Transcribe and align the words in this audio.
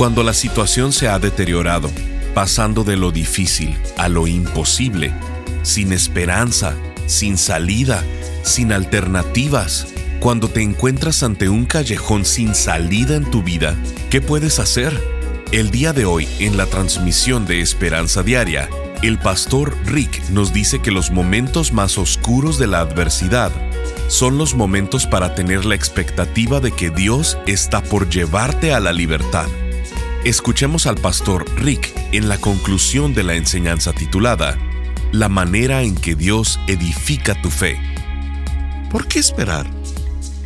Cuando 0.00 0.22
la 0.22 0.32
situación 0.32 0.94
se 0.94 1.08
ha 1.08 1.18
deteriorado, 1.18 1.90
pasando 2.32 2.84
de 2.84 2.96
lo 2.96 3.12
difícil 3.12 3.76
a 3.98 4.08
lo 4.08 4.26
imposible, 4.26 5.12
sin 5.62 5.92
esperanza, 5.92 6.74
sin 7.04 7.36
salida, 7.36 8.02
sin 8.42 8.72
alternativas, 8.72 9.88
cuando 10.18 10.48
te 10.48 10.62
encuentras 10.62 11.22
ante 11.22 11.50
un 11.50 11.66
callejón 11.66 12.24
sin 12.24 12.54
salida 12.54 13.14
en 13.14 13.30
tu 13.30 13.42
vida, 13.42 13.76
¿qué 14.08 14.22
puedes 14.22 14.58
hacer? 14.58 14.98
El 15.52 15.70
día 15.70 15.92
de 15.92 16.06
hoy, 16.06 16.26
en 16.38 16.56
la 16.56 16.64
transmisión 16.64 17.44
de 17.44 17.60
Esperanza 17.60 18.22
Diaria, 18.22 18.70
el 19.02 19.18
pastor 19.18 19.76
Rick 19.84 20.30
nos 20.30 20.54
dice 20.54 20.80
que 20.80 20.92
los 20.92 21.10
momentos 21.10 21.74
más 21.74 21.98
oscuros 21.98 22.58
de 22.58 22.68
la 22.68 22.80
adversidad 22.80 23.52
son 24.08 24.38
los 24.38 24.54
momentos 24.54 25.06
para 25.06 25.34
tener 25.34 25.66
la 25.66 25.74
expectativa 25.74 26.60
de 26.60 26.72
que 26.72 26.88
Dios 26.88 27.36
está 27.46 27.82
por 27.82 28.08
llevarte 28.08 28.72
a 28.72 28.80
la 28.80 28.94
libertad. 28.94 29.46
Escuchemos 30.24 30.86
al 30.86 30.96
pastor 30.96 31.50
Rick 31.56 31.94
en 32.12 32.28
la 32.28 32.38
conclusión 32.38 33.14
de 33.14 33.22
la 33.22 33.36
enseñanza 33.36 33.94
titulada 33.94 34.58
La 35.12 35.30
manera 35.30 35.82
en 35.82 35.94
que 35.94 36.14
Dios 36.14 36.60
edifica 36.66 37.40
tu 37.40 37.48
fe. 37.48 37.80
¿Por 38.90 39.08
qué 39.08 39.18
esperar? 39.18 39.70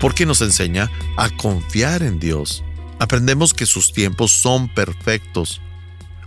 Porque 0.00 0.26
nos 0.26 0.42
enseña 0.42 0.92
a 1.16 1.28
confiar 1.28 2.04
en 2.04 2.20
Dios. 2.20 2.62
Aprendemos 3.00 3.52
que 3.52 3.66
sus 3.66 3.92
tiempos 3.92 4.30
son 4.30 4.72
perfectos. 4.72 5.60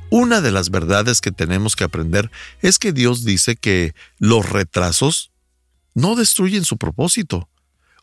Una 0.10 0.42
de 0.42 0.52
las 0.52 0.70
verdades 0.70 1.22
que 1.22 1.32
tenemos 1.32 1.78
que 1.78 1.86
aprender 1.86 2.30
es 2.62 2.78
que 2.80 2.92
Dios 2.92 3.24
dice 3.24 3.56
que 3.56 3.96
los 4.20 4.50
retrasos 4.50 5.32
no 5.94 6.18
destruyen 6.18 6.66
su 6.66 6.76
propósito. 6.78 7.48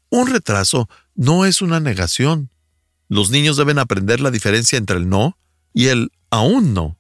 Un 0.09 0.29
retraso 0.29 0.89
no 1.15 1.45
es 1.45 1.61
una 1.61 1.81
negación, 1.81 2.49
los 3.09 3.31
niños 3.31 3.57
deben 3.57 3.79
aprender 3.79 4.21
la 4.21 4.31
diferencia 4.31 4.79
entre 4.79 4.97
el 4.97 5.09
no 5.09 5.39
y 5.73 5.89
el 5.89 6.13
aún 6.31 6.75
no. 6.75 6.99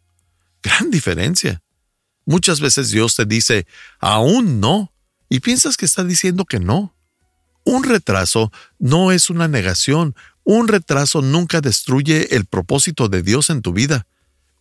Gran 0.62 0.90
diferencia. 0.90 1.62
Muchas 2.26 2.60
veces 2.60 2.90
Dios 2.90 3.16
te 3.16 3.24
dice 3.24 3.66
aún 4.00 4.60
no 4.60 4.92
y 5.28 5.40
piensas 5.40 5.76
que 5.76 5.86
está 5.86 6.04
diciendo 6.04 6.44
que 6.44 6.60
no. 6.60 6.94
Un 7.64 7.84
retraso 7.84 8.52
no 8.78 9.12
es 9.12 9.30
una 9.30 9.48
negación. 9.48 10.14
Un 10.44 10.68
retraso 10.68 11.22
nunca 11.22 11.60
destruye 11.60 12.36
el 12.36 12.44
propósito 12.44 13.08
de 13.08 13.22
Dios 13.22 13.50
en 13.50 13.62
tu 13.62 13.72
vida. 13.72 14.06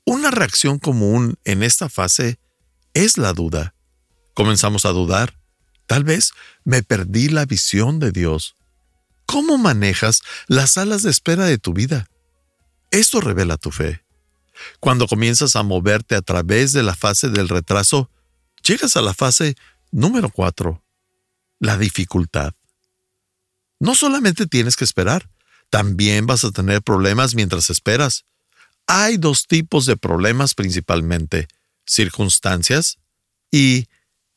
Una 0.06 0.32
reacción 0.32 0.80
común 0.80 1.38
en 1.44 1.64
esta 1.64 1.90
fase 1.90 2.40
es 2.94 3.18
la 3.18 3.34
duda. 3.34 3.76
Comenzamos 4.34 4.86
a 4.86 4.90
dudar. 4.90 5.38
Tal 5.86 6.04
vez 6.04 6.32
me 6.64 6.84
perdí 6.84 7.30
la 7.30 7.46
visión 7.46 8.00
de 8.00 8.12
Dios. 8.12 8.56
¿Cómo 9.26 9.58
manejas 9.58 10.22
las 10.48 10.72
salas 10.72 11.04
de 11.04 11.12
espera 11.12 11.46
de 11.46 11.58
tu 11.58 11.74
vida? 11.74 12.08
Esto 12.92 13.22
revela 13.22 13.58
tu 13.58 13.72
fe. 13.72 14.04
Cuando 14.80 15.08
comienzas 15.08 15.56
a 15.56 15.64
moverte 15.64 16.16
a 16.16 16.22
través 16.22 16.74
de 16.74 16.84
la 16.84 16.96
fase 16.96 17.30
del 17.30 17.50
retraso, 17.50 18.10
llegas 18.64 18.96
a 18.96 19.02
la 19.02 19.14
fase 19.14 19.56
número 19.92 20.30
4, 20.30 20.84
la 21.60 21.78
dificultad. 21.78 22.54
No 23.80 23.96
solamente 23.96 24.46
tienes 24.46 24.76
que 24.76 24.86
esperar, 24.86 25.30
también 25.70 26.28
vas 26.28 26.44
a 26.44 26.52
tener 26.52 26.82
problemas 26.82 27.36
mientras 27.36 27.70
esperas. 27.70 28.26
Hay 28.86 29.18
dos 29.18 29.48
tipos 29.48 29.86
de 29.86 29.98
problemas 29.98 30.54
principalmente, 30.54 31.48
circunstancias 31.86 33.00
y 33.50 33.88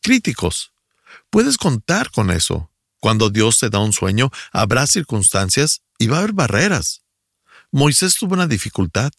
críticos. 0.03 0.73
Puedes 1.31 1.59
contar 1.59 2.11
con 2.11 2.31
eso. 2.31 2.71
Cuando 3.01 3.31
Dios 3.31 3.59
te 3.59 3.71
da 3.71 3.79
un 3.79 3.93
sueño, 3.93 4.31
habrá 4.53 4.87
circunstancias 4.87 5.83
y 5.99 6.07
va 6.07 6.17
a 6.17 6.19
haber 6.21 6.33
barreras. 6.33 7.03
Moisés 7.71 8.17
tuvo 8.17 8.35
una 8.35 8.47
dificultad. 8.47 9.13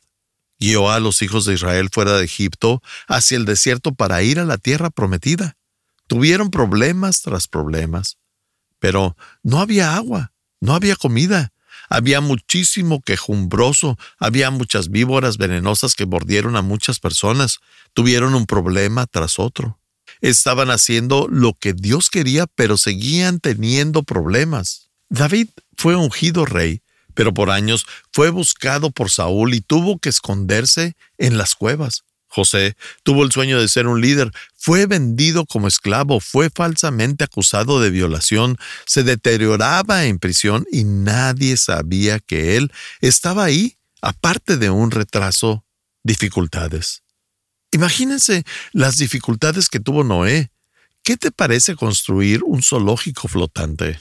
Guió 0.59 0.89
a 0.89 0.99
los 0.99 1.21
hijos 1.21 1.45
de 1.45 1.53
Israel 1.53 1.89
fuera 1.91 2.17
de 2.17 2.25
Egipto 2.25 2.81
hacia 3.07 3.38
el 3.38 3.45
desierto 3.45 3.93
para 3.93 4.23
ir 4.23 4.39
a 4.39 4.45
la 4.45 4.57
tierra 4.57 4.89
prometida. 4.89 5.55
Tuvieron 6.07 6.49
problemas 6.49 7.21
tras 7.21 7.47
problemas. 7.47 8.17
Pero 8.79 9.15
no 9.43 9.59
había 9.59 9.95
agua, 9.95 10.33
no 10.59 10.73
había 10.73 10.95
comida, 10.95 11.51
había 11.89 12.21
muchísimo 12.21 13.01
quejumbroso, 13.01 13.97
había 14.19 14.51
muchas 14.51 14.89
víboras 14.89 15.38
venenosas 15.38 15.95
que 15.95 16.05
mordieron 16.05 16.55
a 16.55 16.61
muchas 16.61 16.99
personas, 16.99 17.59
tuvieron 17.94 18.35
un 18.35 18.45
problema 18.45 19.05
tras 19.05 19.39
otro. 19.39 19.79
Estaban 20.22 20.69
haciendo 20.69 21.28
lo 21.29 21.53
que 21.53 21.73
Dios 21.73 22.09
quería, 22.09 22.47
pero 22.47 22.78
seguían 22.78 23.40
teniendo 23.40 24.03
problemas. 24.03 24.90
David 25.09 25.50
fue 25.75 25.95
ungido 25.95 26.45
rey, 26.45 26.81
pero 27.13 27.34
por 27.34 27.50
años 27.50 27.85
fue 28.12 28.29
buscado 28.29 28.91
por 28.91 29.09
Saúl 29.09 29.53
y 29.53 29.62
tuvo 29.62 30.00
que 30.00 30.09
esconderse 30.09 30.95
en 31.18 31.38
las 31.38 31.56
cuevas. 31.56 32.03
José 32.28 32.75
tuvo 33.03 33.23
el 33.23 33.31
sueño 33.31 33.59
de 33.59 33.68
ser 33.68 33.88
un 33.88 34.01
líder, 34.01 34.31
fue 34.56 34.85
vendido 34.85 35.45
como 35.45 35.68
esclavo, 35.68 36.19
fue 36.19 36.50
falsamente 36.53 37.24
acusado 37.24 37.79
de 37.79 37.89
violación, 37.89 38.57
se 38.85 39.03
deterioraba 39.03 40.06
en 40.06 40.19
prisión 40.19 40.66
y 40.72 40.84
nadie 40.84 41.57
sabía 41.57 42.19
que 42.19 42.57
él 42.57 42.72
estaba 43.01 43.45
ahí, 43.45 43.78
aparte 44.01 44.57
de 44.57 44.69
un 44.69 44.91
retraso, 44.91 45.66
dificultades. 46.03 47.01
Imagínense 47.72 48.44
las 48.72 48.97
dificultades 48.97 49.69
que 49.69 49.79
tuvo 49.79 50.03
Noé. 50.03 50.51
¿Qué 51.03 51.17
te 51.17 51.31
parece 51.31 51.75
construir 51.75 52.44
un 52.44 52.63
zoológico 52.63 53.28
flotante? 53.28 54.00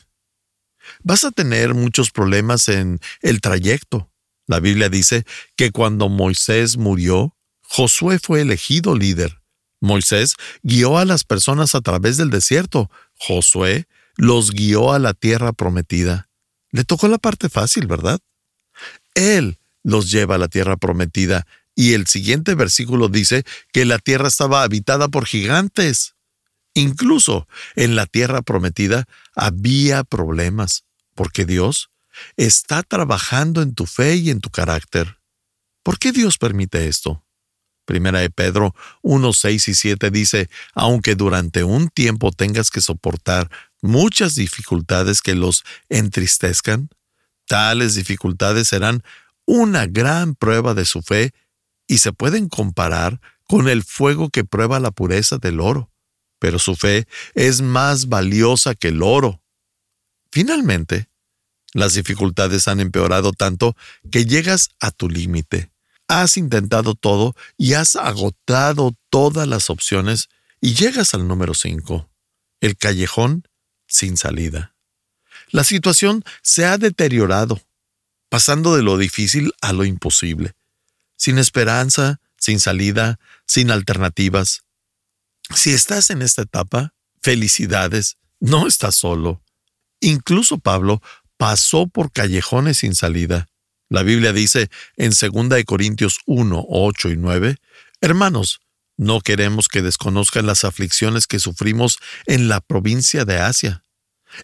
Vas 1.02 1.24
a 1.24 1.30
tener 1.30 1.74
muchos 1.74 2.10
problemas 2.10 2.68
en 2.68 3.00
el 3.22 3.40
trayecto. 3.40 4.10
La 4.46 4.60
Biblia 4.60 4.88
dice 4.88 5.24
que 5.56 5.72
cuando 5.72 6.08
Moisés 6.08 6.76
murió, 6.76 7.36
Josué 7.62 8.18
fue 8.20 8.42
elegido 8.42 8.94
líder. 8.94 9.40
Moisés 9.80 10.34
guió 10.62 10.98
a 10.98 11.04
las 11.04 11.24
personas 11.24 11.74
a 11.74 11.80
través 11.80 12.16
del 12.16 12.30
desierto. 12.30 12.90
Josué 13.18 13.86
los 14.16 14.52
guió 14.52 14.92
a 14.92 14.98
la 14.98 15.14
tierra 15.14 15.52
prometida. 15.52 16.28
Le 16.70 16.84
tocó 16.84 17.08
la 17.08 17.18
parte 17.18 17.48
fácil, 17.48 17.86
¿verdad? 17.86 18.20
Él 19.14 19.58
los 19.82 20.10
lleva 20.10 20.36
a 20.36 20.38
la 20.38 20.48
tierra 20.48 20.76
prometida 20.76 21.46
y 21.76 21.92
el 21.92 22.06
siguiente 22.06 22.54
versículo 22.54 23.08
dice 23.08 23.44
que 23.70 23.84
la 23.84 23.98
tierra 23.98 24.28
estaba 24.28 24.62
habitada 24.62 25.08
por 25.08 25.26
gigantes. 25.26 26.14
Incluso 26.74 27.46
en 27.76 27.94
la 27.94 28.06
tierra 28.06 28.42
prometida 28.42 29.06
había 29.34 30.02
problemas, 30.02 30.84
porque 31.14 31.44
Dios 31.44 31.90
está 32.38 32.82
trabajando 32.82 33.60
en 33.60 33.74
tu 33.74 33.84
fe 33.84 34.16
y 34.16 34.30
en 34.30 34.40
tu 34.40 34.48
carácter. 34.48 35.18
¿Por 35.82 35.98
qué 35.98 36.12
Dios 36.12 36.38
permite 36.38 36.88
esto? 36.88 37.22
Primera 37.84 38.20
de 38.20 38.30
Pedro 38.30 38.74
1, 39.02 39.32
6 39.32 39.68
y 39.68 39.74
7 39.74 40.10
dice, 40.10 40.48
aunque 40.74 41.14
durante 41.14 41.62
un 41.62 41.88
tiempo 41.88 42.32
tengas 42.32 42.70
que 42.70 42.80
soportar 42.80 43.50
muchas 43.82 44.34
dificultades 44.34 45.20
que 45.20 45.34
los 45.34 45.62
entristezcan, 45.90 46.88
tales 47.46 47.94
dificultades 47.94 48.68
serán 48.68 49.02
una 49.44 49.86
gran 49.86 50.34
prueba 50.34 50.74
de 50.74 50.86
su 50.86 51.02
fe 51.02 51.32
y 51.86 51.98
se 51.98 52.12
pueden 52.12 52.48
comparar 52.48 53.20
con 53.48 53.68
el 53.68 53.84
fuego 53.84 54.30
que 54.30 54.44
prueba 54.44 54.80
la 54.80 54.90
pureza 54.90 55.38
del 55.38 55.60
oro, 55.60 55.90
pero 56.38 56.58
su 56.58 56.74
fe 56.76 57.06
es 57.34 57.62
más 57.62 58.08
valiosa 58.08 58.74
que 58.74 58.88
el 58.88 59.02
oro. 59.02 59.42
Finalmente, 60.30 61.08
las 61.72 61.94
dificultades 61.94 62.68
han 62.68 62.80
empeorado 62.80 63.32
tanto 63.32 63.76
que 64.10 64.24
llegas 64.24 64.70
a 64.80 64.90
tu 64.90 65.08
límite. 65.08 65.70
Has 66.08 66.36
intentado 66.36 66.94
todo 66.94 67.34
y 67.56 67.74
has 67.74 67.96
agotado 67.96 68.94
todas 69.10 69.46
las 69.46 69.70
opciones 69.70 70.28
y 70.60 70.74
llegas 70.74 71.14
al 71.14 71.26
número 71.28 71.54
5, 71.54 72.08
el 72.60 72.76
callejón 72.76 73.46
sin 73.86 74.16
salida. 74.16 74.74
La 75.50 75.64
situación 75.64 76.24
se 76.42 76.64
ha 76.64 76.78
deteriorado, 76.78 77.60
pasando 78.28 78.74
de 78.74 78.82
lo 78.82 78.98
difícil 78.98 79.52
a 79.60 79.72
lo 79.72 79.84
imposible 79.84 80.54
sin 81.16 81.38
esperanza, 81.38 82.20
sin 82.38 82.60
salida, 82.60 83.18
sin 83.46 83.70
alternativas. 83.70 84.62
Si 85.54 85.70
estás 85.70 86.10
en 86.10 86.22
esta 86.22 86.42
etapa, 86.42 86.94
felicidades, 87.20 88.18
no 88.40 88.66
estás 88.66 88.94
solo. 88.94 89.42
Incluso 90.00 90.58
Pablo 90.58 91.02
pasó 91.36 91.86
por 91.86 92.12
callejones 92.12 92.78
sin 92.78 92.94
salida. 92.94 93.48
La 93.88 94.02
Biblia 94.02 94.32
dice 94.32 94.68
en 94.96 95.10
2 95.10 95.64
Corintios 95.64 96.18
1, 96.26 96.66
8 96.68 97.10
y 97.10 97.16
9, 97.16 97.56
Hermanos, 98.00 98.60
no 98.96 99.20
queremos 99.20 99.68
que 99.68 99.82
desconozcan 99.82 100.46
las 100.46 100.64
aflicciones 100.64 101.26
que 101.26 101.38
sufrimos 101.38 101.98
en 102.26 102.48
la 102.48 102.60
provincia 102.60 103.24
de 103.24 103.38
Asia. 103.38 103.82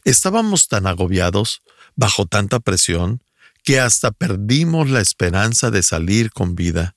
Estábamos 0.05 0.69
tan 0.69 0.87
agobiados, 0.87 1.63
bajo 1.97 2.27
tanta 2.27 2.61
presión, 2.61 3.22
que 3.63 3.81
hasta 3.81 4.11
perdimos 4.11 4.91
la 4.91 5.01
esperanza 5.01 5.71
de 5.71 5.83
salir 5.83 6.33
con 6.33 6.55
vida. 6.55 6.97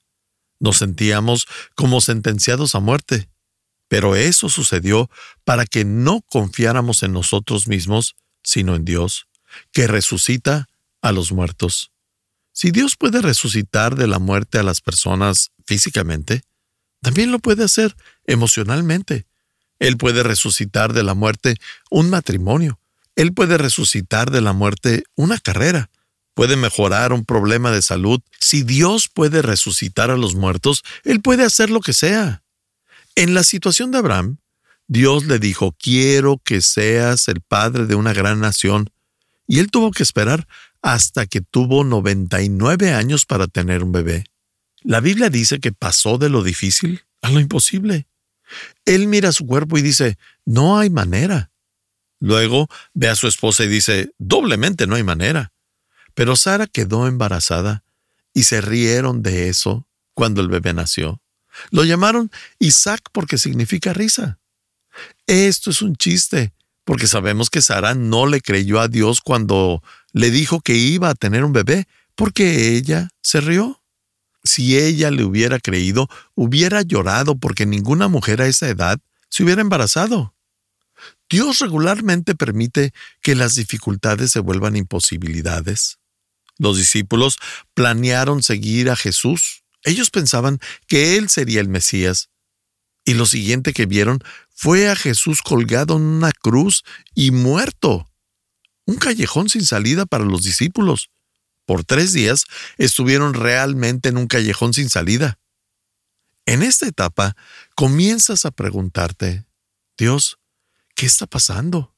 Nos 0.58 0.78
sentíamos 0.78 1.46
como 1.74 2.00
sentenciados 2.00 2.74
a 2.74 2.80
muerte. 2.80 3.28
Pero 3.88 4.16
eso 4.16 4.48
sucedió 4.48 5.08
para 5.44 5.64
que 5.64 5.84
no 5.84 6.22
confiáramos 6.22 7.02
en 7.02 7.12
nosotros 7.12 7.68
mismos, 7.68 8.16
sino 8.42 8.74
en 8.74 8.84
Dios, 8.84 9.28
que 9.72 9.86
resucita 9.86 10.66
a 11.02 11.12
los 11.12 11.30
muertos. 11.30 11.92
Si 12.52 12.70
Dios 12.70 12.96
puede 12.96 13.22
resucitar 13.22 13.96
de 13.96 14.06
la 14.06 14.18
muerte 14.18 14.58
a 14.58 14.62
las 14.62 14.80
personas 14.80 15.52
físicamente, 15.66 16.42
también 17.00 17.30
lo 17.30 17.38
puede 17.38 17.62
hacer 17.62 17.94
emocionalmente. 18.24 19.26
Él 19.78 19.96
puede 19.98 20.22
resucitar 20.22 20.92
de 20.92 21.02
la 21.02 21.14
muerte 21.14 21.56
un 21.90 22.10
matrimonio. 22.10 22.80
Él 23.14 23.34
puede 23.34 23.58
resucitar 23.58 24.30
de 24.30 24.40
la 24.40 24.52
muerte 24.52 25.04
una 25.14 25.38
carrera. 25.38 25.90
Puede 26.36 26.56
mejorar 26.56 27.14
un 27.14 27.24
problema 27.24 27.70
de 27.70 27.80
salud. 27.80 28.20
Si 28.38 28.62
Dios 28.62 29.08
puede 29.08 29.40
resucitar 29.40 30.10
a 30.10 30.18
los 30.18 30.34
muertos, 30.34 30.84
Él 31.02 31.22
puede 31.22 31.44
hacer 31.44 31.70
lo 31.70 31.80
que 31.80 31.94
sea. 31.94 32.42
En 33.14 33.32
la 33.32 33.42
situación 33.42 33.90
de 33.90 33.96
Abraham, 33.96 34.36
Dios 34.86 35.24
le 35.24 35.38
dijo, 35.38 35.74
quiero 35.80 36.36
que 36.44 36.60
seas 36.60 37.28
el 37.28 37.40
padre 37.40 37.86
de 37.86 37.94
una 37.94 38.12
gran 38.12 38.38
nación. 38.38 38.90
Y 39.46 39.60
él 39.60 39.70
tuvo 39.70 39.92
que 39.92 40.02
esperar 40.02 40.46
hasta 40.82 41.24
que 41.24 41.40
tuvo 41.40 41.84
99 41.84 42.92
años 42.92 43.24
para 43.24 43.46
tener 43.46 43.82
un 43.82 43.92
bebé. 43.92 44.24
La 44.82 45.00
Biblia 45.00 45.30
dice 45.30 45.58
que 45.58 45.72
pasó 45.72 46.18
de 46.18 46.28
lo 46.28 46.42
difícil 46.42 47.06
a 47.22 47.30
lo 47.30 47.40
imposible. 47.40 48.08
Él 48.84 49.08
mira 49.08 49.32
su 49.32 49.46
cuerpo 49.46 49.78
y 49.78 49.82
dice, 49.82 50.18
no 50.44 50.78
hay 50.78 50.90
manera. 50.90 51.50
Luego 52.20 52.68
ve 52.92 53.08
a 53.08 53.16
su 53.16 53.26
esposa 53.26 53.64
y 53.64 53.68
dice, 53.68 54.10
doblemente 54.18 54.86
no 54.86 54.96
hay 54.96 55.02
manera. 55.02 55.54
Pero 56.16 56.34
Sara 56.34 56.66
quedó 56.66 57.06
embarazada 57.06 57.84
y 58.32 58.44
se 58.44 58.62
rieron 58.62 59.22
de 59.22 59.50
eso 59.50 59.86
cuando 60.14 60.40
el 60.40 60.48
bebé 60.48 60.72
nació. 60.72 61.20
Lo 61.70 61.84
llamaron 61.84 62.30
Isaac 62.58 63.10
porque 63.12 63.36
significa 63.36 63.92
risa. 63.92 64.38
Esto 65.26 65.70
es 65.70 65.82
un 65.82 65.94
chiste, 65.94 66.54
porque 66.84 67.06
sabemos 67.06 67.50
que 67.50 67.60
Sara 67.60 67.94
no 67.94 68.24
le 68.26 68.40
creyó 68.40 68.80
a 68.80 68.88
Dios 68.88 69.20
cuando 69.20 69.82
le 70.14 70.30
dijo 70.30 70.60
que 70.60 70.74
iba 70.74 71.10
a 71.10 71.14
tener 71.14 71.44
un 71.44 71.52
bebé, 71.52 71.86
porque 72.14 72.74
ella 72.76 73.10
se 73.20 73.42
rió. 73.42 73.82
Si 74.42 74.78
ella 74.78 75.10
le 75.10 75.22
hubiera 75.22 75.60
creído, 75.60 76.08
hubiera 76.34 76.80
llorado 76.80 77.36
porque 77.36 77.66
ninguna 77.66 78.08
mujer 78.08 78.40
a 78.40 78.46
esa 78.46 78.70
edad 78.70 78.98
se 79.28 79.44
hubiera 79.44 79.60
embarazado. 79.60 80.34
Dios 81.28 81.58
regularmente 81.58 82.34
permite 82.34 82.94
que 83.20 83.34
las 83.34 83.56
dificultades 83.56 84.30
se 84.30 84.40
vuelvan 84.40 84.76
imposibilidades. 84.76 85.98
Los 86.58 86.76
discípulos 86.76 87.38
planearon 87.74 88.42
seguir 88.42 88.90
a 88.90 88.96
Jesús. 88.96 89.64
Ellos 89.82 90.10
pensaban 90.10 90.58
que 90.86 91.16
Él 91.16 91.28
sería 91.28 91.60
el 91.60 91.68
Mesías. 91.68 92.30
Y 93.04 93.14
lo 93.14 93.26
siguiente 93.26 93.72
que 93.72 93.86
vieron 93.86 94.20
fue 94.50 94.88
a 94.88 94.96
Jesús 94.96 95.42
colgado 95.42 95.96
en 95.96 96.02
una 96.02 96.32
cruz 96.32 96.82
y 97.14 97.30
muerto. 97.30 98.10
Un 98.84 98.96
callejón 98.96 99.48
sin 99.48 99.64
salida 99.64 100.06
para 100.06 100.24
los 100.24 100.42
discípulos. 100.42 101.10
Por 101.66 101.84
tres 101.84 102.12
días 102.12 102.44
estuvieron 102.78 103.34
realmente 103.34 104.08
en 104.08 104.16
un 104.16 104.28
callejón 104.28 104.72
sin 104.72 104.88
salida. 104.88 105.38
En 106.46 106.62
esta 106.62 106.86
etapa 106.86 107.36
comienzas 107.74 108.46
a 108.46 108.52
preguntarte, 108.52 109.44
Dios, 109.98 110.38
¿qué 110.94 111.06
está 111.06 111.26
pasando? 111.26 111.92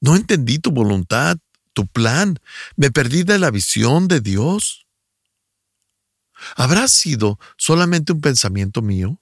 No 0.00 0.14
entendí 0.14 0.58
tu 0.58 0.70
voluntad, 0.70 1.38
tu 1.76 1.86
plan, 1.86 2.40
me 2.76 2.90
perdí 2.90 3.22
de 3.22 3.38
la 3.38 3.50
visión 3.50 4.08
de 4.08 4.22
Dios. 4.22 4.86
¿Habrá 6.56 6.88
sido 6.88 7.38
solamente 7.58 8.14
un 8.14 8.22
pensamiento 8.22 8.80
mío? 8.80 9.20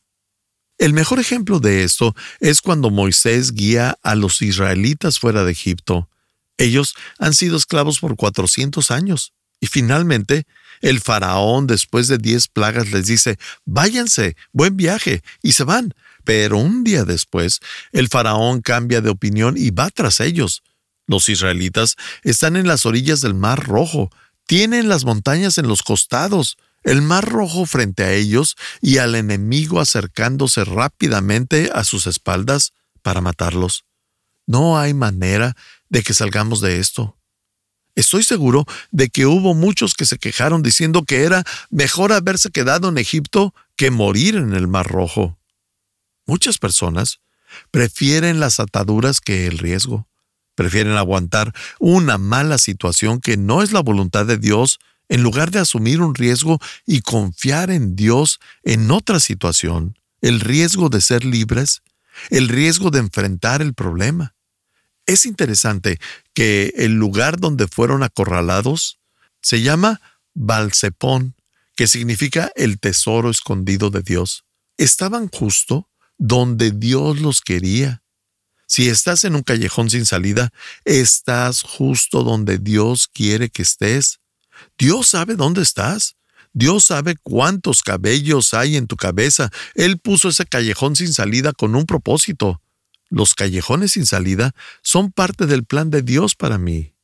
El 0.79 0.93
mejor 0.93 1.19
ejemplo 1.19 1.59
de 1.59 1.83
esto 1.83 2.15
es 2.39 2.63
cuando 2.63 2.91
Moisés 2.91 3.55
guía 3.55 3.99
a 4.05 4.15
los 4.15 4.41
israelitas 4.41 5.19
fuera 5.19 5.43
de 5.43 5.51
Egipto. 5.51 6.09
Ellos 6.57 6.95
han 7.19 7.35
sido 7.35 7.57
esclavos 7.57 7.99
por 7.99 8.15
400 8.15 8.93
años. 8.93 9.33
Y 9.59 9.67
finalmente, 9.67 10.47
el 10.81 11.01
faraón, 11.01 11.67
después 11.67 12.07
de 12.07 12.19
diez 12.19 12.47
plagas, 12.47 12.93
les 12.93 13.07
dice, 13.07 13.37
váyanse, 13.65 14.37
buen 14.53 14.77
viaje, 14.77 15.25
y 15.43 15.53
se 15.53 15.65
van. 15.65 15.93
Pero 16.23 16.59
un 16.59 16.85
día 16.85 17.05
después, 17.05 17.59
el 17.91 18.09
faraón 18.09 18.61
cambia 18.61 19.01
de 19.01 19.11
opinión 19.11 19.57
y 19.57 19.71
va 19.71 19.91
tras 19.91 20.21
ellos. 20.21 20.63
Los 21.07 21.29
israelitas 21.29 21.97
están 22.23 22.57
en 22.57 22.67
las 22.67 22.87
orillas 22.87 23.21
del 23.21 23.35
Mar 23.35 23.67
Rojo, 23.67 24.11
tienen 24.47 24.89
las 24.89 25.05
montañas 25.05 25.59
en 25.59 25.69
los 25.69 25.83
costados, 25.83 26.57
el 26.83 27.03
Mar 27.03 27.29
Rojo 27.29 27.67
frente 27.67 28.05
a 28.05 28.13
ellos 28.13 28.57
y 28.81 28.99
al 28.99 29.15
enemigo 29.15 29.81
acercándose 29.81 30.65
rápidamente 30.65 31.71
a 31.75 31.85
sus 31.85 32.07
espaldas 32.07 32.73
para 33.03 33.21
matarlos. 33.21 33.85
No 34.47 34.79
hay 34.79 34.93
manera 34.93 35.57
de 35.89 36.03
que 36.03 36.15
salgamos 36.15 36.61
de 36.61 36.79
esto. 36.79 37.17
Estoy 37.95 38.23
seguro 38.25 38.67
de 38.91 39.09
que 39.09 39.25
hubo 39.25 39.55
muchos 39.55 39.95
que 39.95 40.05
se 40.05 40.19
quejaron 40.19 40.63
diciendo 40.63 41.05
que 41.05 41.23
era 41.23 41.45
mejor 41.71 42.13
haberse 42.13 42.51
quedado 42.51 42.89
en 42.89 42.99
Egipto 42.99 43.55
que 43.77 43.91
morir 43.91 44.37
en 44.37 44.53
el 44.53 44.67
Mar 44.67 44.87
Rojo. 44.87 45.39
Muchas 46.27 46.59
personas 46.59 47.21
prefieren 47.71 48.41
las 48.41 48.59
ataduras 48.59 49.21
que 49.21 49.47
el 49.47 49.59
riesgo. 49.59 50.09
Prefieren 50.55 50.97
aguantar 50.97 51.53
una 51.79 52.19
mala 52.19 52.59
situación 52.59 53.21
que 53.21 53.37
no 53.37 53.63
es 53.63 53.73
la 53.73 53.81
voluntad 53.81 54.27
de 54.27 54.39
Dios 54.39 54.79
en 55.09 55.23
lugar 55.23 55.51
de 55.51 55.59
asumir 55.59 56.01
un 56.01 56.15
riesgo 56.15 56.61
y 56.87 57.01
confiar 57.01 57.71
en 57.71 57.97
Dios 57.97 58.41
en 58.63 58.91
otra 58.91 59.21
situación, 59.21 59.99
el 60.21 60.41
riesgo 60.41 60.89
de 60.89 61.01
ser 61.01 61.25
libres, 61.25 61.83
el 62.31 62.49
riesgo 62.49 62.91
de 62.91 63.01
enfrentar 63.01 63.61
el 63.61 63.75
problema. 63.75 64.35
Es 65.07 65.27
interesante 65.27 65.99
que 66.33 66.73
el 66.77 66.95
lugar 66.95 67.39
donde 67.39 67.69
fueron 67.69 68.03
acorralados 68.03 68.99
se 69.43 69.61
llama 69.61 70.01
Balsepón, 70.33 71.35
que 71.77 71.87
significa 71.87 72.51
el 72.55 72.79
tesoro 72.79 73.31
escondido 73.31 73.91
de 73.91 74.03
Dios. 74.03 74.45
Estaban 74.79 75.29
justo 75.29 75.91
donde 76.17 76.71
Dios 76.71 77.21
los 77.21 77.41
quería. 77.43 78.03
Si 78.75 78.89
estás 78.89 79.23
en 79.23 79.37
un 79.37 79.45
callejón 79.45 79.89
sin 79.89 80.05
salida, 80.05 80.53
estás 80.85 81.63
justo 81.63 82.25
donde 82.25 82.59
Dios 82.59 83.07
quiere 83.07 83.49
que 83.49 83.63
estés. 83.63 84.19
Dios 84.77 85.07
sabe 85.07 85.37
dónde 85.37 85.63
estás. 85.63 86.17
Dios 86.53 86.87
sabe 86.87 87.15
cuántos 87.23 87.85
cabellos 87.85 88.53
hay 88.53 88.77
en 88.77 88.89
tu 88.89 88.97
cabeza. 88.97 89.53
Él 89.77 90.01
puso 90.01 90.29
ese 90.29 90.45
callejón 90.45 90.97
sin 90.97 91.13
salida 91.13 91.53
con 91.53 91.77
un 91.77 91.87
propósito. 91.87 92.63
Los 93.11 93.37
callejones 93.37 93.93
sin 93.93 94.07
salida 94.07 94.57
son 94.83 95.13
parte 95.13 95.47
del 95.47 95.65
plan 95.65 95.91
de 95.91 96.03
Dios 96.03 96.35
para 96.35 96.59
mí. 96.59 96.97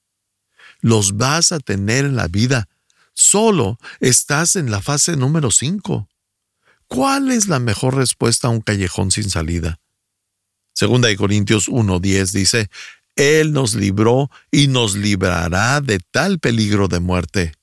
Los 0.80 1.18
vas 1.18 1.52
a 1.52 1.60
tener 1.60 2.04
en 2.04 2.16
la 2.16 2.26
vida. 2.26 2.68
Solo 3.12 3.78
estás 4.00 4.56
en 4.56 4.72
la 4.72 4.82
fase 4.82 5.16
número 5.16 5.52
5. 5.52 6.08
¿Cuál 6.88 7.30
es 7.30 7.46
la 7.46 7.60
mejor 7.60 7.94
respuesta 7.94 8.48
a 8.48 8.50
un 8.50 8.60
callejón 8.60 9.12
sin 9.12 9.30
salida? 9.30 9.79
Segunda 10.72 11.08
de 11.08 11.16
Corintios 11.16 11.68
1.10 11.68 12.32
dice, 12.32 12.70
Él 13.16 13.52
nos 13.52 13.74
libró 13.74 14.30
y 14.50 14.68
nos 14.68 14.96
librará 14.96 15.80
de 15.80 16.00
tal 16.10 16.38
peligro 16.38 16.88
de 16.88 17.00
muerte. 17.00 17.54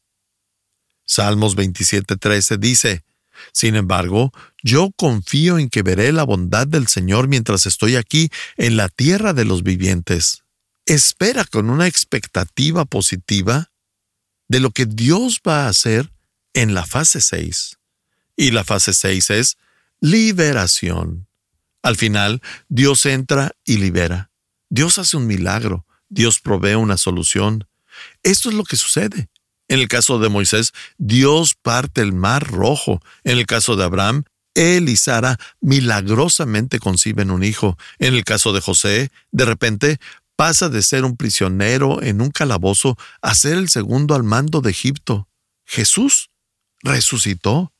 Salmos 1.06 1.56
27.13 1.56 2.58
dice, 2.58 3.04
sin 3.52 3.76
embargo, 3.76 4.32
yo 4.64 4.92
confío 4.96 5.58
en 5.58 5.70
que 5.70 5.84
veré 5.84 6.12
la 6.12 6.24
bondad 6.24 6.68
del 6.68 6.88
Señor 6.88 7.28
mientras 7.28 7.66
estoy 7.66 7.96
aquí 7.96 8.30
en 8.58 8.78
la 8.78 8.90
tierra 8.90 9.34
de 9.34 9.46
los 9.46 9.64
vivientes. 9.64 10.44
Espera 10.86 11.46
con 11.46 11.70
una 11.70 11.88
expectativa 11.88 12.86
positiva 12.86 13.72
de 14.48 14.60
lo 14.60 14.72
que 14.72 14.86
Dios 14.86 15.42
va 15.48 15.66
a 15.66 15.70
hacer 15.70 16.12
en 16.54 16.74
la 16.74 16.86
fase 16.86 17.22
6. 17.22 17.78
Y 18.36 18.52
la 18.52 18.64
fase 18.64 18.94
6 18.94 19.30
es 19.32 19.58
liberación. 20.00 21.26
Al 21.88 21.96
final, 21.96 22.41
Dios 22.67 23.06
entra 23.06 23.53
y 23.63 23.77
libera. 23.77 24.29
Dios 24.70 24.98
hace 24.98 25.15
un 25.15 25.25
milagro. 25.25 25.86
Dios 26.10 26.41
provee 26.41 26.75
una 26.75 26.98
solución. 26.98 27.65
Esto 28.24 28.50
es 28.50 28.56
lo 28.56 28.65
que 28.65 28.75
sucede. 28.75 29.29
En 29.70 29.79
el 29.79 29.88
caso 29.88 30.20
de 30.20 30.27
Moisés, 30.27 30.74
Dios 30.98 31.56
parte 31.56 32.01
el 32.01 32.12
mar 32.12 32.46
rojo. 32.46 33.00
En 33.24 33.38
el 33.38 33.46
caso 33.46 33.77
de 33.77 33.86
Abraham, 33.86 34.25
él 34.53 34.89
y 34.89 34.98
Sara 34.98 35.38
milagrosamente 35.62 36.79
conciben 36.79 37.32
un 37.32 37.46
hijo. 37.46 37.77
En 38.00 38.15
el 38.15 38.25
caso 38.25 38.51
de 38.51 38.60
José, 38.60 39.10
de 39.32 39.46
repente 39.46 39.98
pasa 40.36 40.67
de 40.67 40.84
ser 40.84 41.06
un 41.06 41.15
prisionero 41.15 42.01
en 42.03 42.20
un 42.20 42.32
calabozo 42.32 42.98
a 43.22 43.34
ser 43.34 43.56
el 43.56 43.70
segundo 43.70 44.13
al 44.13 44.24
mando 44.24 44.60
de 44.60 44.72
Egipto. 44.72 45.29
Jesús 45.65 46.32
resucitó. 46.84 47.72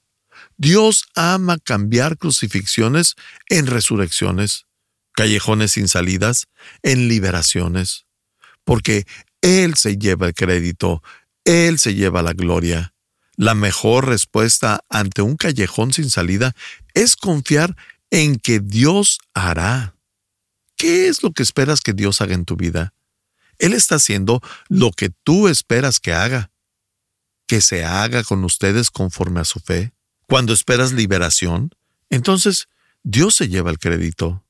Dios 0.58 1.06
ama 1.16 1.60
cambiar 1.60 2.18
crucifixiones 2.18 3.16
en 3.48 3.68
resurrecciones, 3.68 4.66
callejones 5.14 5.74
sin 5.74 5.88
salidas 5.88 6.48
en 6.82 7.08
liberaciones, 7.08 8.06
porque 8.64 9.06
Él 9.42 9.76
se 9.76 9.98
lleva 9.98 10.28
el 10.28 10.34
crédito, 10.34 11.04
Él 11.46 11.78
se 11.78 11.94
lleva 11.94 12.24
la 12.24 12.34
gloria. 12.34 12.94
La 13.36 13.54
mejor 13.54 14.08
respuesta 14.08 14.84
ante 14.90 15.22
un 15.22 15.38
callejón 15.38 15.94
sin 15.94 16.10
salida 16.10 16.56
es 16.96 17.16
confiar 17.16 17.76
en 18.10 18.40
que 18.40 18.60
Dios 18.60 19.20
hará. 19.36 19.96
¿Qué 20.76 21.08
es 21.08 21.22
lo 21.22 21.32
que 21.32 21.44
esperas 21.44 21.82
que 21.82 21.94
Dios 21.94 22.20
haga 22.22 22.34
en 22.34 22.46
tu 22.46 22.56
vida? 22.56 22.96
Él 23.60 23.74
está 23.74 23.96
haciendo 23.96 24.42
lo 24.70 24.92
que 24.92 25.12
tú 25.24 25.48
esperas 25.48 26.00
que 26.00 26.14
haga. 26.14 26.50
Que 27.48 27.62
se 27.62 27.86
haga 27.86 28.24
con 28.24 28.44
ustedes 28.44 28.90
conforme 28.90 29.40
a 29.40 29.46
su 29.46 29.60
fe. 29.60 29.94
Cuando 30.28 30.54
esperas 30.54 30.92
liberación, 30.92 31.72
entonces 32.10 32.68
Dios 33.04 33.36
se 33.36 33.48
lleva 33.48 33.72
el 33.72 33.80
crédito. 33.80 34.44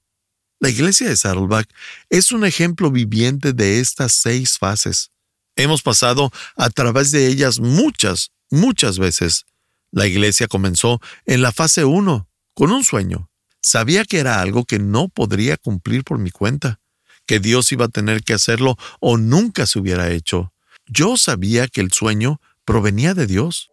La 0.59 0.69
iglesia 0.69 1.07
de 1.07 1.15
Saddleback 1.15 1.69
es 2.09 2.31
un 2.31 2.43
ejemplo 2.43 2.89
viviente 2.89 3.53
de 3.53 3.79
estas 3.79 4.11
seis 4.13 4.57
fases. 4.57 5.11
Hemos 5.55 5.83
pasado 5.83 6.31
a 6.55 6.69
través 6.71 7.11
de 7.11 7.27
ellas 7.27 7.59
muchas, 7.59 8.31
muchas 8.49 8.97
veces. 8.97 9.45
La 9.91 10.07
iglesia 10.07 10.47
comenzó 10.47 10.99
en 11.25 11.43
la 11.43 11.51
fase 11.51 11.85
1, 11.85 12.27
con 12.55 12.71
un 12.71 12.83
sueño. 12.83 13.29
Sabía 13.61 14.03
que 14.03 14.17
era 14.17 14.41
algo 14.41 14.65
que 14.65 14.79
no 14.79 15.09
podría 15.09 15.57
cumplir 15.57 16.03
por 16.03 16.17
mi 16.17 16.31
cuenta, 16.31 16.79
que 17.27 17.39
Dios 17.39 17.71
iba 17.71 17.85
a 17.85 17.89
tener 17.89 18.23
que 18.23 18.33
hacerlo 18.33 18.77
o 18.99 19.17
nunca 19.17 19.67
se 19.67 19.77
hubiera 19.77 20.09
hecho. 20.11 20.53
Yo 20.87 21.17
sabía 21.17 21.67
que 21.67 21.81
el 21.81 21.91
sueño 21.91 22.41
provenía 22.65 23.13
de 23.13 23.27
Dios. 23.27 23.69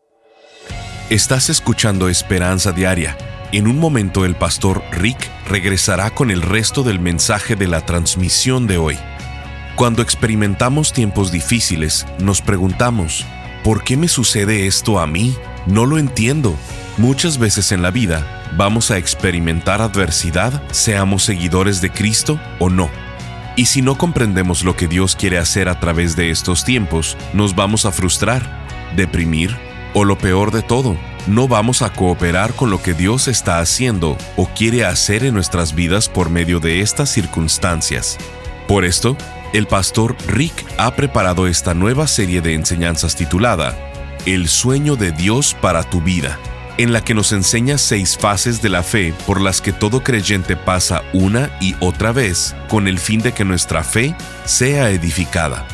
Estás 1.11 1.51
escuchando 1.51 2.09
Esperanza 2.09 2.73
Diaria. 2.73 3.15
En 3.53 3.67
un 3.67 3.79
momento 3.79 4.25
el 4.25 4.35
pastor 4.37 4.83
Rick 4.91 5.31
regresará 5.47 6.11
con 6.11 6.31
el 6.31 6.41
resto 6.41 6.83
del 6.83 6.99
mensaje 6.99 7.57
de 7.57 7.69
la 7.69 7.85
transmisión 7.85 8.67
de 8.67 8.79
hoy. 8.79 8.97
Cuando 9.77 10.01
experimentamos 10.01 10.95
tiempos 10.95 11.31
difíciles, 11.31 12.07
nos 12.21 12.41
preguntamos, 12.41 13.27
¿por 13.63 13.85
qué 13.85 13.99
me 13.99 14.09
sucede 14.09 14.67
esto 14.67 14.99
a 14.99 15.07
mí? 15.07 15.37
No 15.67 15.85
lo 15.85 15.99
entiendo. 15.99 16.57
Muchas 16.97 17.37
veces 17.37 17.71
en 17.71 17.83
la 17.83 17.91
vida 17.91 18.51
vamos 18.57 18.91
a 18.91 18.97
experimentar 18.97 19.83
adversidad, 19.83 20.63
seamos 20.73 21.23
seguidores 21.23 21.83
de 21.83 21.91
Cristo 21.91 22.41
o 22.59 22.71
no. 22.71 22.89
Y 23.57 23.67
si 23.67 23.83
no 23.83 23.99
comprendemos 23.99 24.65
lo 24.65 24.75
que 24.75 24.89
Dios 24.89 25.17
quiere 25.17 25.37
hacer 25.37 25.69
a 25.69 25.79
través 25.79 26.17
de 26.17 26.31
estos 26.31 26.65
tiempos, 26.65 27.19
nos 27.35 27.55
vamos 27.55 27.85
a 27.85 27.93
frustrar, 27.93 28.65
deprimir 28.97 29.55
o 29.95 30.05
lo 30.05 30.19
peor 30.19 30.51
de 30.51 30.63
todo, 30.63 30.97
no 31.27 31.49
vamos 31.49 31.83
a 31.83 31.93
cooperar 31.93 32.53
con 32.53 32.71
lo 32.71 32.83
que 32.83 32.93
Dios 32.93 33.29
está 33.29 33.61
haciendo 33.61 34.19
o 34.37 34.47
quiere 34.49 34.85
hacer 34.85 35.25
en 35.25 35.35
nuestras 35.35 35.75
vidas 35.75 36.09
por 36.09 36.29
medio 36.29 36.61
de 36.61 36.81
estas 36.81 37.09
circunstancias. 37.09 38.19
Por 38.69 38.85
esto, 38.85 39.17
el 39.53 39.67
pastor 39.67 40.17
Rick 40.27 40.67
ha 40.77 40.95
preparado 40.95 41.47
esta 41.47 41.73
nueva 41.73 42.07
serie 42.07 42.41
de 42.41 42.55
enseñanzas 42.55 43.17
titulada 43.17 43.77
El 44.27 44.49
sueño 44.49 44.97
de 44.97 45.13
Dios 45.13 45.57
para 45.61 45.83
tu 45.85 46.03
vida 46.03 46.39
en 46.79 46.93
la 46.93 47.03
que 47.03 47.15
nos 47.15 47.33
enseña 47.33 47.79
seis 47.79 48.19
fases 48.19 48.61
de 48.63 48.69
la 48.69 48.83
fe 48.83 49.15
por 49.27 49.41
las 49.41 49.61
que 49.61 49.73
todo 49.73 50.03
creyente 50.03 50.57
pasa 50.57 51.03
una 51.13 51.51
y 51.61 51.77
otra 51.81 52.13
vez 52.13 52.55
con 52.69 52.89
el 52.89 52.99
fin 52.99 53.21
de 53.21 53.33
que 53.33 53.45
nuestra 53.45 53.85
fe 53.85 54.15
sea 54.45 54.91
edificada. 54.91 55.67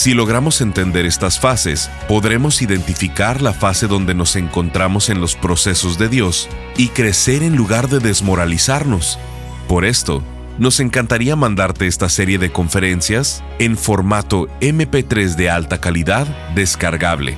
Si 0.00 0.14
logramos 0.14 0.62
entender 0.62 1.04
estas 1.04 1.38
fases, 1.38 1.90
podremos 2.08 2.62
identificar 2.62 3.42
la 3.42 3.52
fase 3.52 3.86
donde 3.86 4.14
nos 4.14 4.34
encontramos 4.34 5.10
en 5.10 5.20
los 5.20 5.34
procesos 5.34 5.98
de 5.98 6.08
Dios 6.08 6.48
y 6.78 6.88
crecer 6.88 7.42
en 7.42 7.54
lugar 7.54 7.90
de 7.90 7.98
desmoralizarnos. 7.98 9.18
Por 9.68 9.84
esto, 9.84 10.22
nos 10.56 10.80
encantaría 10.80 11.36
mandarte 11.36 11.86
esta 11.86 12.08
serie 12.08 12.38
de 12.38 12.50
conferencias 12.50 13.44
en 13.58 13.76
formato 13.76 14.48
MP3 14.62 15.34
de 15.34 15.50
alta 15.50 15.82
calidad 15.82 16.26
descargable 16.54 17.36